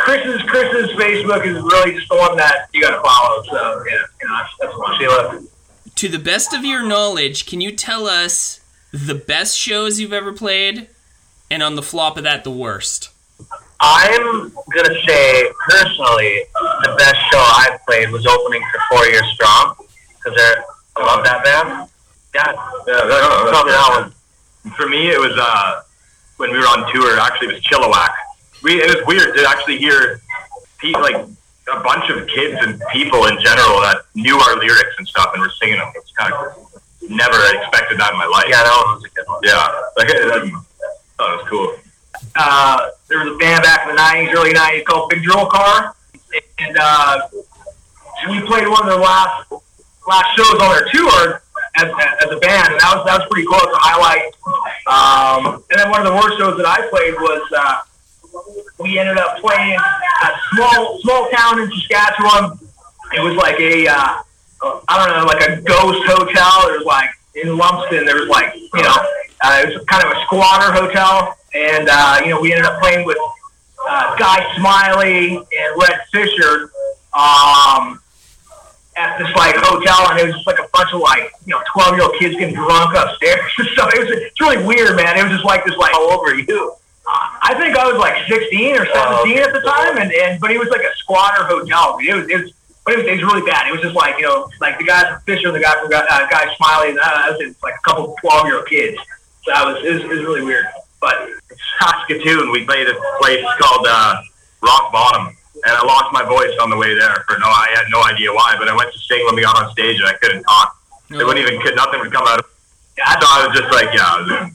Chris's 0.00 0.42
Chris's 0.42 0.90
Facebook 0.96 1.44
is 1.46 1.54
really 1.54 1.94
just 1.94 2.08
the 2.08 2.16
one 2.16 2.36
that 2.36 2.68
you 2.72 2.80
got 2.80 2.90
to 2.90 3.02
follow. 3.02 3.42
So 3.44 3.84
yeah, 3.86 3.94
you 4.20 4.28
know, 4.28 4.36
that's, 4.36 4.50
that's 4.60 4.78
one. 4.78 4.98
Sheila. 4.98 5.42
To 5.96 6.08
the 6.08 6.18
best 6.18 6.54
of 6.54 6.64
your 6.64 6.82
knowledge, 6.86 7.46
can 7.46 7.60
you 7.60 7.72
tell 7.72 8.06
us 8.06 8.60
the 8.92 9.14
best 9.14 9.58
shows 9.58 9.98
you've 9.98 10.12
ever 10.12 10.32
played, 10.32 10.88
and 11.50 11.62
on 11.62 11.74
the 11.74 11.82
flop 11.82 12.16
of 12.16 12.24
that, 12.24 12.44
the 12.44 12.50
worst? 12.50 13.10
I'm 13.80 14.50
gonna 14.74 14.94
say 15.06 15.50
personally, 15.68 16.42
the 16.82 16.94
best 16.98 17.16
show 17.30 17.38
I've 17.38 17.84
played 17.86 18.10
was 18.10 18.26
opening 18.26 18.62
for 18.72 18.80
Four 18.96 19.06
Years 19.06 19.26
Strong 19.34 19.76
because 20.24 20.38
I 20.96 21.04
love 21.04 21.24
that 21.24 21.44
band. 21.44 21.88
Yeah, 22.34 22.52
Yeah, 22.86 23.06
that 23.06 24.00
one. 24.00 24.72
For 24.76 24.88
me, 24.88 25.10
it 25.10 25.18
was 25.18 25.32
uh, 25.38 25.82
when 26.38 26.50
we 26.50 26.58
were 26.58 26.64
on 26.64 26.92
tour. 26.92 27.18
Actually, 27.20 27.48
it 27.48 27.54
was 27.54 27.62
Chilliwack. 27.62 28.14
We 28.62 28.82
it 28.82 28.86
was 28.86 29.06
weird 29.06 29.36
to 29.36 29.44
actually 29.48 29.78
hear 29.78 30.20
pe- 30.78 30.92
like 30.92 31.16
a 31.16 31.80
bunch 31.80 32.10
of 32.10 32.26
kids 32.28 32.56
and 32.60 32.80
people 32.92 33.26
in 33.26 33.38
general 33.40 33.80
that 33.80 34.02
knew 34.14 34.36
our 34.36 34.56
lyrics 34.56 34.94
and 34.98 35.06
stuff 35.06 35.30
and 35.34 35.42
were 35.42 35.50
singing 35.50 35.78
them. 35.78 35.92
It's 35.94 36.12
kind 36.12 36.32
of 36.32 36.56
never 37.08 37.36
expected 37.56 37.98
that 37.98 38.12
in 38.12 38.18
my 38.18 38.26
life. 38.26 38.46
Yeah, 38.48 38.62
that 38.62 38.84
one 38.86 38.96
was 38.96 39.04
a 39.04 39.08
good 39.14 39.26
one. 39.26 39.40
yeah. 39.42 39.82
Like, 39.98 40.08
thought 41.18 41.34
it 41.34 41.42
was 41.42 41.48
cool. 41.48 41.74
Uh, 42.36 42.90
there 43.08 43.18
was 43.24 43.34
a 43.34 43.38
band 43.38 43.62
back 43.62 43.88
in 43.88 43.94
the 43.94 44.00
'90s, 44.00 44.34
early 44.34 44.52
'90s 44.52 44.84
called 44.84 45.10
Big 45.10 45.22
Drill 45.22 45.46
Car, 45.46 45.94
and 46.60 46.76
uh, 46.80 47.20
we 48.30 48.40
played 48.42 48.68
one 48.68 48.82
of 48.82 48.86
their 48.86 49.00
last 49.00 49.50
last 50.06 50.36
shows 50.36 50.60
on 50.62 50.70
their 50.70 50.88
tour 50.92 51.42
as, 51.76 51.90
as 52.24 52.30
a 52.30 52.38
band, 52.38 52.72
and 52.72 52.80
that 52.80 52.92
was 52.94 53.06
that 53.06 53.18
was 53.18 53.28
pretty 53.30 53.46
cool. 53.46 53.58
It's 53.58 53.74
a 53.74 53.82
highlight. 53.82 54.30
Um, 54.86 55.64
and 55.70 55.80
then 55.80 55.90
one 55.90 56.00
of 56.00 56.06
the 56.06 56.14
worst 56.14 56.38
shows 56.38 56.56
that 56.56 56.66
I 56.66 56.86
played 56.88 57.14
was 57.14 57.42
uh, 57.56 57.82
we 58.78 58.98
ended 58.98 59.18
up 59.18 59.38
playing 59.38 59.78
a 59.78 60.28
small 60.52 60.98
small 61.00 61.28
town 61.30 61.60
in 61.60 61.70
Saskatchewan. 61.70 62.58
It 63.14 63.20
was 63.20 63.34
like 63.34 63.58
a 63.60 63.86
uh, 63.88 64.22
I 64.88 65.06
don't 65.06 65.16
know, 65.16 65.24
like 65.24 65.48
a 65.48 65.60
ghost 65.62 66.02
hotel. 66.06 66.68
There 66.68 66.78
was 66.78 66.86
like 66.86 67.10
in 67.34 67.56
Lumsden, 67.56 68.04
there 68.04 68.16
was 68.16 68.28
like 68.28 68.54
you 68.54 68.82
know, 68.82 68.96
uh, 69.42 69.62
it 69.64 69.74
was 69.74 69.84
kind 69.86 70.04
of 70.04 70.12
a 70.16 70.20
squatter 70.22 70.72
hotel, 70.72 71.36
and 71.54 71.88
uh, 71.90 72.20
you 72.24 72.30
know 72.30 72.40
we 72.40 72.52
ended 72.52 72.66
up 72.66 72.80
playing 72.80 73.06
with 73.06 73.18
uh, 73.88 74.16
Guy 74.16 74.56
Smiley 74.56 75.36
and 75.36 75.80
Red 75.82 76.00
Fisher. 76.12 76.70
Um, 77.14 78.00
at 78.98 79.16
this 79.16 79.30
like 79.36 79.54
hotel, 79.56 80.10
and 80.10 80.18
it 80.18 80.26
was 80.26 80.34
just 80.34 80.46
like 80.46 80.58
a 80.58 80.68
bunch 80.72 80.92
of 80.92 81.00
like 81.00 81.30
you 81.46 81.54
know 81.54 81.62
twelve 81.72 81.94
year 81.94 82.04
old 82.04 82.18
kids 82.18 82.34
getting 82.36 82.54
drunk 82.54 82.96
upstairs. 82.96 83.40
so 83.76 83.86
it 83.88 83.98
was 83.98 84.10
it's 84.10 84.40
really 84.40 84.62
weird, 84.64 84.96
man. 84.96 85.16
It 85.16 85.22
was 85.22 85.32
just 85.32 85.44
like 85.44 85.64
this 85.64 85.76
like 85.76 85.94
all 85.94 86.10
over 86.10 86.34
you? 86.34 86.74
I 87.42 87.54
think 87.58 87.76
I 87.76 87.86
was 87.90 87.96
like 87.98 88.26
sixteen 88.28 88.76
or 88.76 88.86
Oh, 88.86 88.92
seventeen 88.92 89.38
okay. 89.40 89.48
at 89.48 89.52
the 89.52 89.60
time, 89.60 89.96
and, 89.98 90.12
and 90.12 90.40
but 90.40 90.50
it 90.50 90.58
was 90.58 90.68
like 90.68 90.82
a 90.82 90.94
squatter 90.96 91.44
hotel. 91.44 91.98
It 92.00 92.14
was 92.14 92.28
it 92.28 92.42
was. 92.42 92.52
But 92.84 92.94
it 92.94 92.98
was, 93.04 93.06
it 93.06 93.20
was 93.20 93.22
really 93.34 93.44
bad. 93.44 93.68
It 93.68 93.72
was 93.72 93.82
just 93.82 93.94
like, 93.94 94.16
you 94.16 94.24
know, 94.24 94.48
like 94.62 94.78
the 94.78 94.84
guy 94.84 95.04
from 95.12 95.20
Fisher, 95.28 95.52
the 95.52 95.60
guy 95.60 95.74
from 95.76 95.92
uh, 95.92 96.24
Guy 96.32 96.48
Smiley, 96.56 96.88
and 96.90 96.98
uh, 96.98 97.04
that 97.04 97.36
was 97.36 97.38
just 97.38 97.62
like 97.62 97.74
a 97.76 97.82
couple 97.84 98.16
12 98.22 98.46
year 98.46 98.56
old 98.56 98.66
kids. 98.66 98.96
So 99.44 99.52
that 99.52 99.66
was, 99.66 99.84
it 99.84 99.92
was, 99.92 100.02
it 100.04 100.08
was 100.08 100.20
really 100.24 100.40
weird. 100.42 100.64
But 100.98 101.28
Saskatoon, 101.78 102.50
we 102.50 102.64
played 102.64 102.86
at 102.88 102.96
a 102.96 103.00
place 103.20 103.44
called 103.60 103.84
uh, 103.88 104.22
Rock 104.62 104.90
Bottom, 104.90 105.26
and 105.28 105.72
I 105.76 105.84
lost 105.84 106.12
my 106.14 106.24
voice 106.24 106.56
on 106.62 106.70
the 106.70 106.76
way 106.78 106.94
there. 106.94 107.24
For 107.28 107.36
no, 107.38 107.46
I 107.46 107.68
had 107.74 107.84
no 107.90 108.02
idea 108.04 108.32
why, 108.32 108.56
but 108.58 108.68
I 108.68 108.74
went 108.74 108.90
to 108.92 108.98
sing 108.98 109.20
when 109.26 109.36
we 109.36 109.42
got 109.42 109.62
on 109.62 109.70
stage, 109.72 109.98
and 110.00 110.08
I 110.08 110.14
couldn't 110.14 110.42
talk. 110.44 110.76
It 111.10 111.16
wouldn't 111.16 111.38
even 111.44 111.60
could 111.60 111.76
nothing 111.76 112.00
would 112.00 112.12
come 112.12 112.26
out. 112.26 112.38
of 112.40 112.46
So 112.96 113.04
I 113.28 113.46
was 113.46 113.58
just 113.58 113.70
like, 113.72 113.92
yeah, 113.92 114.00
I 114.04 114.16
was- 114.22 114.52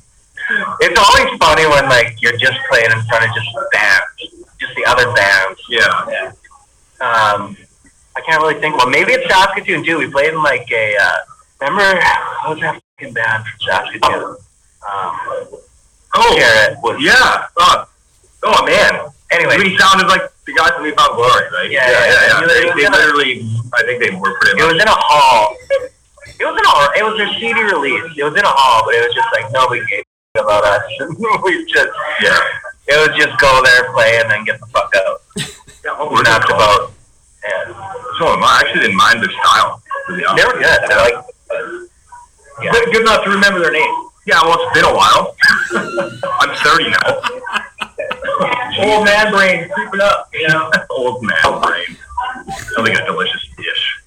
It's 0.81 0.99
always 0.99 1.37
funny 1.39 1.65
when 1.67 1.87
like 1.89 2.21
you're 2.21 2.37
just 2.37 2.57
playing 2.69 2.91
in 2.91 3.01
front 3.03 3.25
of 3.25 3.31
just 3.35 3.49
bands, 3.71 4.45
just 4.59 4.75
the 4.75 4.85
other 4.85 5.11
bands. 5.13 5.59
yeah. 5.69 6.31
Um, 7.01 7.57
I 8.15 8.21
can't 8.25 8.41
really 8.41 8.59
think. 8.59 8.77
Well, 8.77 8.89
maybe 8.89 9.13
it's 9.13 9.27
Saskatoon 9.27 9.83
too. 9.83 9.97
We 9.97 10.09
played 10.09 10.33
in 10.33 10.41
like 10.43 10.69
a. 10.71 10.95
Uh, 10.95 11.17
remember 11.61 11.99
what 12.43 12.49
was 12.51 12.59
that 12.61 12.81
fucking 12.99 13.13
band 13.13 13.43
from 13.45 13.59
Saskatoon? 13.67 14.35
Um, 14.91 15.47
Oh, 16.15 16.35
Garrett 16.37 16.77
was. 16.83 17.01
yeah. 17.01 17.47
Oh, 17.57 17.85
oh 18.43 18.65
man. 18.65 19.09
Anyway, 19.31 19.57
we 19.57 19.75
sounded 19.79 20.05
like 20.07 20.21
the 20.45 20.53
guys 20.53 20.69
from 20.77 20.83
We 20.83 20.91
Found 20.91 21.15
Glory, 21.15 21.49
right? 21.51 21.71
Yeah, 21.71 21.89
yeah, 21.89 22.05
yeah. 22.05 22.27
yeah. 22.27 22.43
It 22.43 22.75
They, 22.75 22.83
they 22.83 22.89
literally, 22.89 23.49
I 23.73 23.81
think 23.81 23.97
they 24.03 24.11
were 24.13 24.37
pretty 24.39 24.61
it 24.61 24.65
was 24.71 24.79
in 24.79 24.87
a 24.87 24.93
hall. 24.93 25.57
It 26.39 26.45
was 26.45 26.53
in 26.53 26.65
a. 26.69 26.99
It 26.99 27.03
was 27.03 27.17
their 27.17 27.33
CD 27.39 27.63
release. 27.63 28.13
It 28.15 28.23
was 28.23 28.35
in 28.37 28.45
a 28.45 28.53
hall, 28.53 28.83
but 28.85 28.93
it 28.93 29.01
was 29.07 29.15
just 29.15 29.27
like 29.33 29.51
nobody 29.51 29.81
gave 29.89 30.03
about 30.35 30.63
us. 30.65 30.81
we 31.43 31.65
just. 31.65 31.89
Yeah. 32.21 32.39
It 32.87 32.97
was 33.09 33.15
just 33.17 33.39
go 33.39 33.61
there, 33.63 33.91
play, 33.93 34.19
and 34.19 34.29
then 34.29 34.43
get 34.43 34.59
the 34.59 34.65
fuck 34.67 34.91
out. 35.07 35.21
yeah 35.37 35.97
what 35.97 36.11
We're 36.11 36.17
were 36.17 36.23
not 36.23 36.41
they 36.41 36.47
called? 36.47 36.89
about. 36.89 36.93
Yeah. 37.45 37.73
So 38.19 38.25
I 38.27 38.61
actually 38.65 38.81
didn't 38.81 38.97
mind 38.97 39.19
their 39.21 39.31
style. 39.31 39.81
To. 40.07 40.15
They 40.17 40.43
were 40.45 40.53
good. 40.59 40.65
I 40.65 41.11
like. 41.11 41.25
Yeah. 42.61 42.71
good, 42.71 42.85
good 42.93 43.01
enough 43.01 43.23
to 43.23 43.29
remember 43.29 43.59
their 43.59 43.71
name. 43.71 43.93
Yeah, 44.25 44.41
well, 44.43 44.57
it's 44.59 44.73
been 44.73 44.85
a 44.85 44.93
while. 44.95 45.35
I'm 46.41 46.55
30 46.63 46.89
now. 46.91 47.21
Old 48.95 49.05
man 49.05 49.31
brain 49.31 49.69
creeping 49.69 50.01
up, 50.01 50.29
you 50.33 50.47
know. 50.47 50.71
Old 50.89 51.23
man 51.23 51.61
brain. 51.61 51.97
Sounds 52.47 52.87
like 52.89 52.97
a 52.99 53.05
delicious 53.05 53.47
dish. 53.57 54.01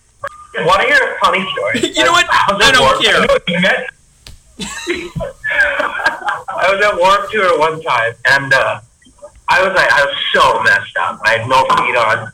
Want 0.58 0.80
to 0.82 0.86
hear 0.88 0.96
a 0.96 1.18
funny 1.24 1.46
story? 1.52 1.92
You 1.94 2.04
know 2.04 2.12
what? 2.12 2.26
I 2.30 2.70
don't 2.72 2.82
Warped- 2.82 3.46
care. 3.46 3.86
I 6.86 6.92
know 6.92 7.00
what 7.00 7.32
you 7.32 7.40
meant. 7.40 7.52
I 7.52 7.58
was 7.58 7.58
at 7.58 7.58
Warped 7.58 7.58
Tour 7.58 7.58
one 7.58 7.82
time, 7.82 8.12
and 8.28 8.52
uh, 8.52 8.80
I 9.48 9.66
was 9.66 9.74
like, 9.74 9.90
I 9.90 10.04
was 10.04 10.16
so 10.32 10.62
messed 10.62 10.96
up. 10.96 11.20
I 11.24 11.38
had 11.38 11.48
no 11.48 11.62
feet 11.62 11.96
on, 11.96 12.32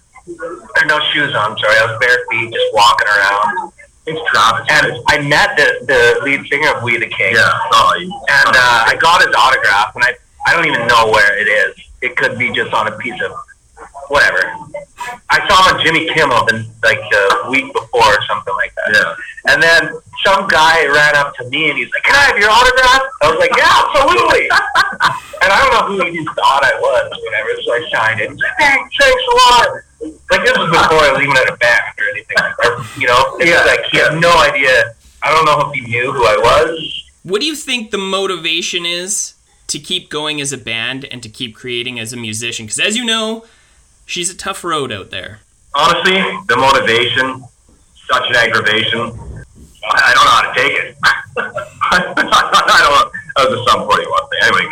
or 0.77 0.87
no 0.87 1.01
shoes 1.13 1.35
on. 1.35 1.59
Sorry, 1.59 1.77
I 1.77 1.87
was 1.87 1.99
bare 2.01 2.27
feet, 2.31 2.53
just 2.53 2.75
walking 2.75 3.09
around. 3.09 3.73
It's 4.07 4.21
Travis. 4.31 4.67
And 4.71 5.03
I 5.09 5.21
met 5.29 5.57
the 5.57 5.85
the 5.87 6.21
lead 6.25 6.47
singer 6.49 6.75
of 6.77 6.83
We 6.83 6.99
the 6.99 7.07
King, 7.07 7.35
yeah. 7.35 7.51
Oh, 7.73 7.95
and 8.01 8.57
uh, 8.57 8.85
I 8.87 8.97
got 9.01 9.25
his 9.25 9.35
autograph, 9.35 9.95
and 9.95 10.05
I 10.05 10.15
I 10.47 10.55
don't 10.55 10.67
even 10.67 10.87
know 10.89 11.09
where 11.11 11.39
it 11.39 11.47
is. 11.47 11.85
It 12.03 12.17
could 12.17 12.39
be 12.39 12.51
just 12.51 12.73
on 12.73 12.89
a 12.89 12.99
piece 12.99 13.21
of 13.23 13.33
whatever. 14.09 14.41
I 15.31 15.47
saw 15.49 15.69
him 15.69 15.77
on 15.77 15.85
Jimmy 15.85 16.07
Kimmel 16.15 16.45
the, 16.47 16.65
like 16.83 17.01
the 17.11 17.49
week 17.51 17.73
before 17.73 18.07
or 18.07 18.23
something 18.29 18.55
like 18.55 18.75
that. 18.77 18.95
yeah. 18.95 19.53
And 19.53 19.63
then 19.63 19.91
some 20.25 20.47
guy 20.47 20.87
ran 20.87 21.17
up 21.17 21.35
to 21.37 21.49
me 21.51 21.71
and 21.71 21.79
he's 21.79 21.91
like, 21.93 22.05
"Can 22.05 22.15
I 22.15 22.23
have 22.31 22.39
your 22.39 22.51
autograph?" 22.51 23.03
I 23.23 23.31
was 23.31 23.39
like, 23.41 23.51
"Yeah, 23.59 23.67
absolutely." 23.67 24.47
and 25.43 25.51
I 25.51 25.59
don't 25.59 25.73
know 25.75 25.87
who 26.05 26.11
he 26.13 26.25
thought 26.39 26.63
I 26.63 26.79
was, 26.79 27.11
or 27.11 27.25
whatever. 27.27 27.51
So 27.65 27.73
I 27.75 27.81
signed 27.91 28.21
it. 28.21 28.31
He's 28.31 28.39
like, 28.39 28.57
"Thanks, 28.59 28.97
thanks 29.01 29.23
a 29.27 29.35
lot." 29.35 29.69
Like 30.31 30.45
this 30.47 30.57
was 30.57 30.71
before 30.71 31.03
I 31.03 31.13
was 31.13 31.23
even 31.23 31.37
at 31.37 31.49
a 31.49 31.57
band 31.57 31.83
or 31.99 32.05
anything, 32.11 32.37
or 32.65 33.01
you 33.01 33.07
know, 33.09 33.37
it's 33.39 33.51
Yeah, 33.51 33.65
like 33.65 33.83
he 33.91 33.99
had 33.99 34.21
no 34.21 34.31
idea. 34.39 34.95
I 35.25 35.31
don't 35.35 35.45
know 35.45 35.71
if 35.71 35.75
he 35.75 35.81
knew 35.91 36.13
who 36.13 36.25
I 36.25 36.37
was. 36.37 37.11
What 37.25 37.41
do 37.41 37.47
you 37.47 37.55
think 37.57 37.91
the 37.91 37.99
motivation 37.99 38.85
is 38.87 39.35
to 39.69 39.79
keep 39.79 40.11
going 40.11 40.41
as 40.41 40.53
a 40.53 40.59
band 40.59 41.05
and 41.05 41.23
to 41.23 41.29
keep 41.29 41.55
creating 41.55 41.99
as 42.01 42.13
a 42.13 42.17
musician? 42.17 42.67
Because 42.67 42.81
as 42.81 42.97
you 42.97 43.05
know, 43.05 43.45
she's 44.13 44.31
a 44.31 44.35
tough 44.37 44.63
road 44.63 44.93
out 44.93 45.11
there. 45.11 45.41
Honestly, 45.75 46.21
the 46.47 46.57
motivation, 46.57 47.43
such 48.11 48.29
an 48.29 48.37
aggravation. 48.37 49.01
I 49.89 50.13
don't 50.13 50.25
know 50.29 50.37
how 50.37 50.53
to 50.53 50.61
take 50.61 50.73
it. 50.73 50.97
I 51.41 52.13
don't 52.15 52.27
know. 52.29 53.11
That 53.37 53.49
was 53.49 53.59
a 53.59 53.71
sum 53.71 53.89
41 53.89 54.29
thing. 54.29 54.39
Anyway, 54.43 54.67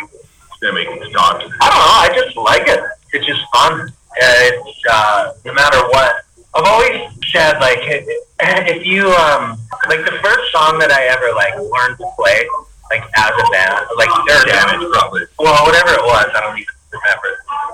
anyway, 0.63 0.85
can 0.85 1.11
talk. 1.11 1.41
I 1.59 1.67
don't 1.67 1.81
know. 1.81 1.97
I 2.05 2.09
just 2.13 2.37
like 2.37 2.67
it. 2.67 2.79
It's 3.13 3.25
just 3.25 3.41
fun. 3.51 3.91
It's 4.15 4.79
uh, 4.89 5.33
no 5.43 5.53
matter 5.53 5.81
what. 5.89 6.23
I've 6.53 6.65
always 6.67 6.99
said 7.31 7.59
like 7.59 7.79
if 7.81 8.85
you 8.85 9.07
um 9.07 9.57
like 9.87 10.03
the 10.03 10.19
first 10.21 10.51
song 10.51 10.79
that 10.79 10.91
I 10.91 11.07
ever 11.07 11.31
like 11.33 11.55
learned 11.55 11.97
to 11.97 12.07
play 12.19 12.43
like 12.91 13.03
as 13.15 13.31
a 13.31 13.47
band 13.55 13.87
like 13.95 14.11
or 14.11 14.45
Damage, 14.45 14.83
probably. 14.91 15.21
well 15.39 15.63
whatever 15.65 15.95
it 15.95 16.03
was 16.03 16.27
I 16.35 16.41
don't 16.41 16.59
even 16.59 16.75
remember 16.91 17.31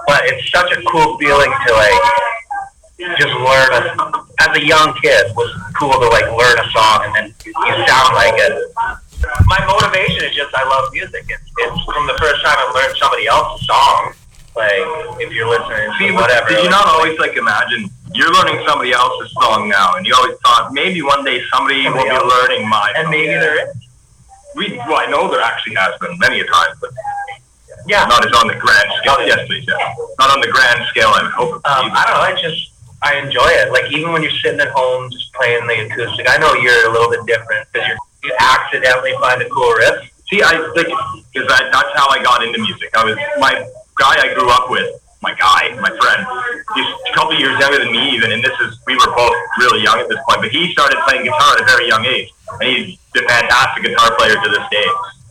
but 0.08 0.22
it's 0.26 0.50
such 0.52 0.72
a 0.72 0.82
cool 0.90 1.18
feeling 1.18 1.52
to 1.68 1.74
like 1.74 2.02
just 3.18 3.34
learn 3.46 3.70
a, 3.78 3.82
as 4.42 4.58
a 4.58 4.64
young 4.66 4.94
kid 5.02 5.30
was 5.36 5.52
cool 5.78 5.94
to 5.94 6.08
like 6.10 6.26
learn 6.34 6.58
a 6.58 6.68
song 6.72 7.00
and 7.06 7.14
then 7.16 7.26
you 7.46 7.74
sound 7.86 8.16
like 8.18 8.34
it. 8.38 8.54
My 9.46 9.60
motivation 9.66 10.26
is 10.26 10.34
just 10.34 10.54
I 10.56 10.64
love 10.66 10.92
music. 10.94 11.26
It's, 11.30 11.44
it's 11.58 11.80
from 11.86 12.08
the 12.08 12.18
first 12.18 12.42
time 12.44 12.56
I 12.58 12.66
learned 12.74 12.98
somebody 12.98 13.28
else's 13.28 13.68
song. 13.68 14.14
Like 14.56 15.22
if 15.22 15.32
you're 15.34 15.50
listening 15.50 15.94
See, 16.00 16.12
whatever. 16.12 16.50
Did 16.50 16.64
you 16.64 16.70
not 16.70 16.88
always 16.88 17.18
like 17.20 17.38
imagine 17.38 17.90
you're 18.14 18.34
learning 18.34 18.66
somebody 18.66 18.94
else's 18.94 19.32
song 19.34 19.70
now, 19.70 19.94
and 19.96 20.06
you 20.06 20.16
always 20.16 20.38
thought 20.44 20.74
maybe 20.74 21.02
one 21.02 21.24
day 21.24 21.42
somebody, 21.54 21.84
Somebody 21.84 22.10
will 22.10 22.10
be 22.10 22.16
else. 22.18 22.34
learning 22.34 22.68
my. 22.68 22.94
And 22.98 23.06
song. 23.06 23.12
maybe 23.12 23.28
there 23.38 23.62
is. 23.62 23.76
we, 24.56 24.78
well, 24.90 24.98
I 24.98 25.06
know 25.06 25.30
there 25.30 25.42
actually 25.42 25.76
has 25.76 25.94
been 26.00 26.18
many 26.18 26.40
a 26.40 26.46
time, 26.46 26.74
but 26.82 26.90
Yeah. 27.88 28.06
not 28.06 28.26
as 28.26 28.34
on 28.34 28.48
the 28.48 28.56
grand 28.56 28.90
scale. 29.00 29.26
Yes, 29.26 29.48
please, 29.48 29.66
yeah. 29.68 29.96
Not 30.20 30.30
on 30.32 30.42
the 30.42 30.52
grand 30.52 30.86
scale. 30.88 31.10
I 31.10 31.24
would 31.24 31.32
hope. 31.32 31.54
Um. 31.66 31.92
I 31.92 32.04
don't 32.06 32.16
know. 32.16 32.28
I 32.28 32.34
just 32.36 32.72
I 33.02 33.18
enjoy 33.18 33.48
it. 33.48 33.72
Like 33.72 33.92
even 33.92 34.12
when 34.12 34.22
you're 34.24 34.40
sitting 34.44 34.60
at 34.60 34.70
home 34.70 35.10
just 35.12 35.34
playing 35.34 35.66
the 35.68 35.86
acoustic. 35.86 36.28
I 36.30 36.38
know 36.38 36.54
you're 36.54 36.90
a 36.90 36.92
little 36.92 37.10
bit 37.10 37.26
different 37.26 37.68
because 37.72 37.88
you 37.88 37.96
you 38.24 38.34
accidentally 38.40 39.14
find 39.22 39.42
a 39.42 39.50
cool 39.50 39.72
riff. 39.74 40.12
See, 40.30 40.42
I 40.44 40.60
like 40.76 40.92
because 41.32 41.48
that's 41.48 41.94
how 41.96 42.10
I 42.10 42.22
got 42.22 42.44
into 42.44 42.60
music. 42.60 42.92
I 42.96 43.06
was 43.06 43.16
my 43.40 43.54
guy 43.96 44.16
I 44.20 44.34
grew 44.34 44.50
up 44.50 44.70
with, 44.70 44.92
my 45.22 45.34
guy, 45.34 45.72
my 45.80 45.90
friend. 45.90 46.22
He's 46.76 46.90
a 47.08 47.14
couple 47.16 47.40
years 47.40 47.58
younger 47.60 47.80
than 47.80 47.92
me, 47.92 48.12
even, 48.12 48.32
and 48.32 48.44
this 48.44 48.54
is 48.60 48.78
we 48.86 48.96
were 48.96 49.14
both 49.16 49.34
really 49.60 49.82
young 49.84 50.00
at 50.00 50.10
this 50.10 50.20
point. 50.28 50.42
But 50.42 50.52
he 50.52 50.72
started 50.74 51.00
playing 51.08 51.24
guitar 51.24 51.56
at 51.56 51.62
a 51.62 51.66
very 51.66 51.88
young 51.88 52.04
age, 52.06 52.30
and 52.60 52.68
he's 52.68 53.00
a 53.16 53.24
fantastic 53.24 53.84
guitar 53.84 54.16
player 54.18 54.36
to 54.36 54.50
this 54.50 54.66
day. 54.70 54.88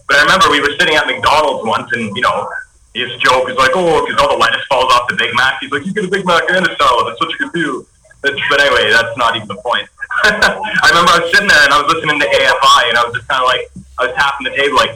But 0.06 0.18
I 0.18 0.22
remember 0.22 0.50
we 0.50 0.60
were 0.60 0.74
sitting 0.78 0.94
at 0.94 1.06
McDonald's 1.06 1.66
once, 1.66 1.90
and 1.92 2.14
you 2.14 2.22
know, 2.22 2.48
his 2.94 3.10
joke 3.18 3.50
is 3.50 3.56
like, 3.56 3.72
"Oh, 3.74 4.06
because 4.06 4.20
all 4.22 4.30
the 4.30 4.38
lettuce 4.38 4.64
falls 4.66 4.92
off 4.92 5.08
the 5.08 5.16
Big 5.16 5.34
Mac." 5.34 5.58
He's 5.60 5.70
like, 5.70 5.84
"You 5.84 5.92
get 5.92 6.04
a 6.04 6.08
Big 6.08 6.24
Mac 6.24 6.44
and 6.50 6.66
a 6.66 6.76
salad. 6.76 7.06
That's 7.08 7.20
what 7.20 7.30
you 7.30 7.38
can 7.38 7.50
do." 7.50 7.86
That's, 8.22 8.36
but 8.48 8.60
anyway, 8.60 8.90
that's 8.90 9.16
not 9.18 9.36
even 9.36 9.48
the 9.48 9.56
point. 9.56 9.88
I 10.24 10.88
remember 10.88 11.12
I 11.12 11.18
was 11.20 11.30
sitting 11.30 11.48
there 11.48 11.62
and 11.62 11.72
I 11.74 11.82
was 11.82 11.92
listening 11.92 12.18
to 12.20 12.26
AFI, 12.26 12.82
and 12.88 12.96
I 12.98 13.04
was 13.04 13.14
just 13.14 13.28
kind 13.28 13.42
of 13.42 13.48
like, 13.50 13.68
I 13.98 14.06
was 14.06 14.14
tapping 14.16 14.46
the 14.48 14.54
table 14.56 14.76
like, 14.80 14.94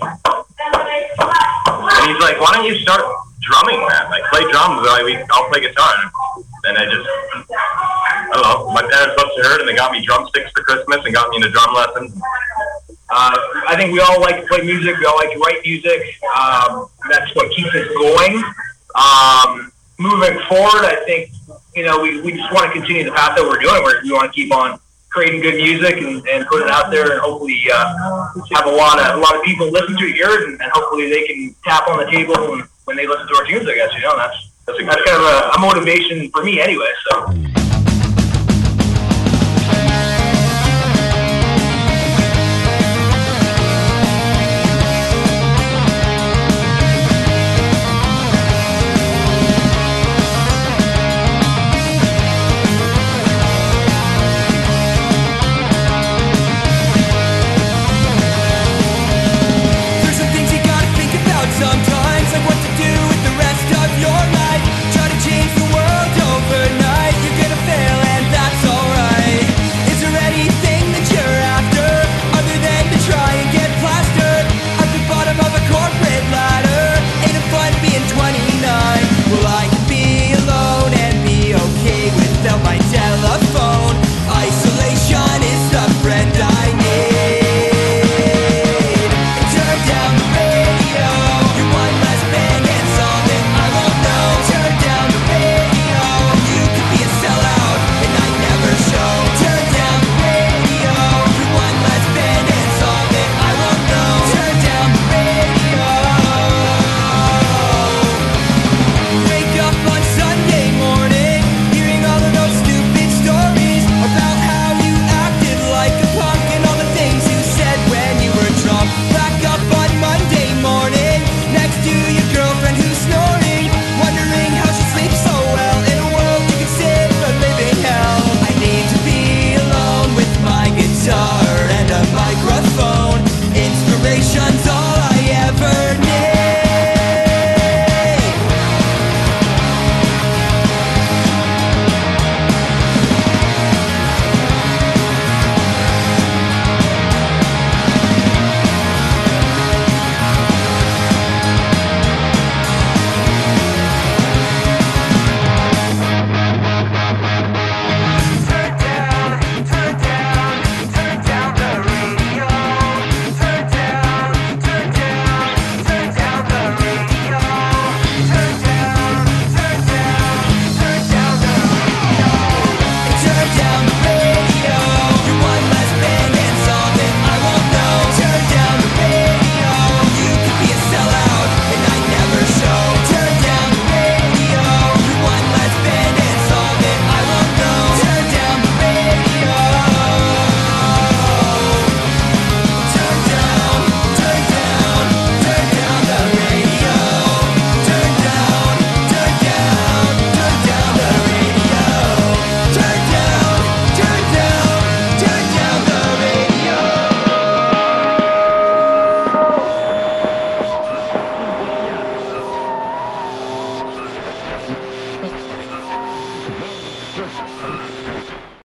and 1.20 2.02
he's 2.08 2.20
like, 2.22 2.40
"Why 2.40 2.54
don't 2.54 2.64
you 2.64 2.78
start 2.80 3.02
drumming, 3.42 3.80
man? 3.82 4.10
Like 4.10 4.24
play 4.30 4.46
drums. 4.48 4.86
Like 4.86 5.04
we, 5.04 5.16
I'll 5.30 5.48
play 5.50 5.60
guitar." 5.60 5.90
And 6.64 6.76
I 6.76 6.84
just, 6.84 7.08
I 7.08 8.34
don't 8.34 8.44
know. 8.44 8.70
My 8.72 8.82
parents 8.82 9.16
must 9.16 9.32
have 9.36 9.46
heard, 9.46 9.60
and 9.60 9.68
they 9.68 9.74
got 9.74 9.92
me 9.92 10.04
drumsticks 10.04 10.50
for 10.52 10.62
Christmas 10.62 11.04
and 11.04 11.14
got 11.14 11.30
me 11.30 11.36
into 11.36 11.50
drum 11.50 11.74
lessons. 11.74 12.12
Uh, 13.12 13.36
I 13.68 13.74
think 13.76 13.92
we 13.92 14.00
all 14.00 14.20
like 14.20 14.40
to 14.40 14.46
play 14.46 14.62
music. 14.62 14.96
We 14.98 15.04
all 15.04 15.16
like 15.16 15.32
to 15.32 15.38
write 15.38 15.60
music. 15.64 16.00
Um, 16.36 16.86
that's 17.08 17.34
what 17.34 17.50
keeps 17.50 17.74
us 17.74 17.88
going. 17.88 18.42
Um, 18.94 19.72
moving 19.98 20.38
forward, 20.48 20.84
I 20.86 21.02
think 21.04 21.30
you 21.74 21.84
know 21.84 22.00
we, 22.00 22.20
we 22.20 22.32
just 22.32 22.52
want 22.52 22.66
to 22.66 22.72
continue 22.72 23.04
the 23.04 23.12
path 23.12 23.36
that 23.36 23.44
we're 23.44 23.58
doing. 23.58 23.82
We're, 23.82 24.02
we 24.02 24.12
want 24.12 24.32
to 24.32 24.34
keep 24.34 24.54
on 24.54 24.78
creating 25.10 25.42
good 25.42 25.56
music 25.56 25.98
and, 25.98 26.26
and 26.28 26.46
put 26.46 26.62
it 26.62 26.70
out 26.70 26.90
there, 26.90 27.10
and 27.10 27.20
hopefully 27.20 27.60
uh, 27.72 28.30
have 28.54 28.66
a 28.66 28.70
lot 28.70 28.98
of 29.00 29.18
a 29.18 29.20
lot 29.20 29.34
of 29.36 29.42
people 29.42 29.70
listen 29.70 29.96
to 29.96 30.04
it 30.04 30.16
yours, 30.16 30.44
and, 30.44 30.60
and 30.62 30.70
hopefully 30.72 31.10
they 31.10 31.26
can 31.26 31.54
tap 31.64 31.88
on 31.88 31.98
the 31.98 32.10
table 32.10 32.34
when, 32.50 32.62
when 32.84 32.96
they 32.96 33.06
listen 33.06 33.26
to 33.26 33.34
our 33.36 33.44
tunes. 33.46 33.68
I 33.68 33.74
guess 33.74 33.92
you 33.94 34.02
know 34.02 34.16
that's 34.16 34.50
that's, 34.66 34.78
that's 34.78 35.04
kind 35.04 35.18
of 35.18 35.26
a, 35.26 35.50
a 35.56 35.60
motivation 35.60 36.30
for 36.30 36.44
me 36.44 36.60
anyway. 36.60 36.92
So. 37.10 37.59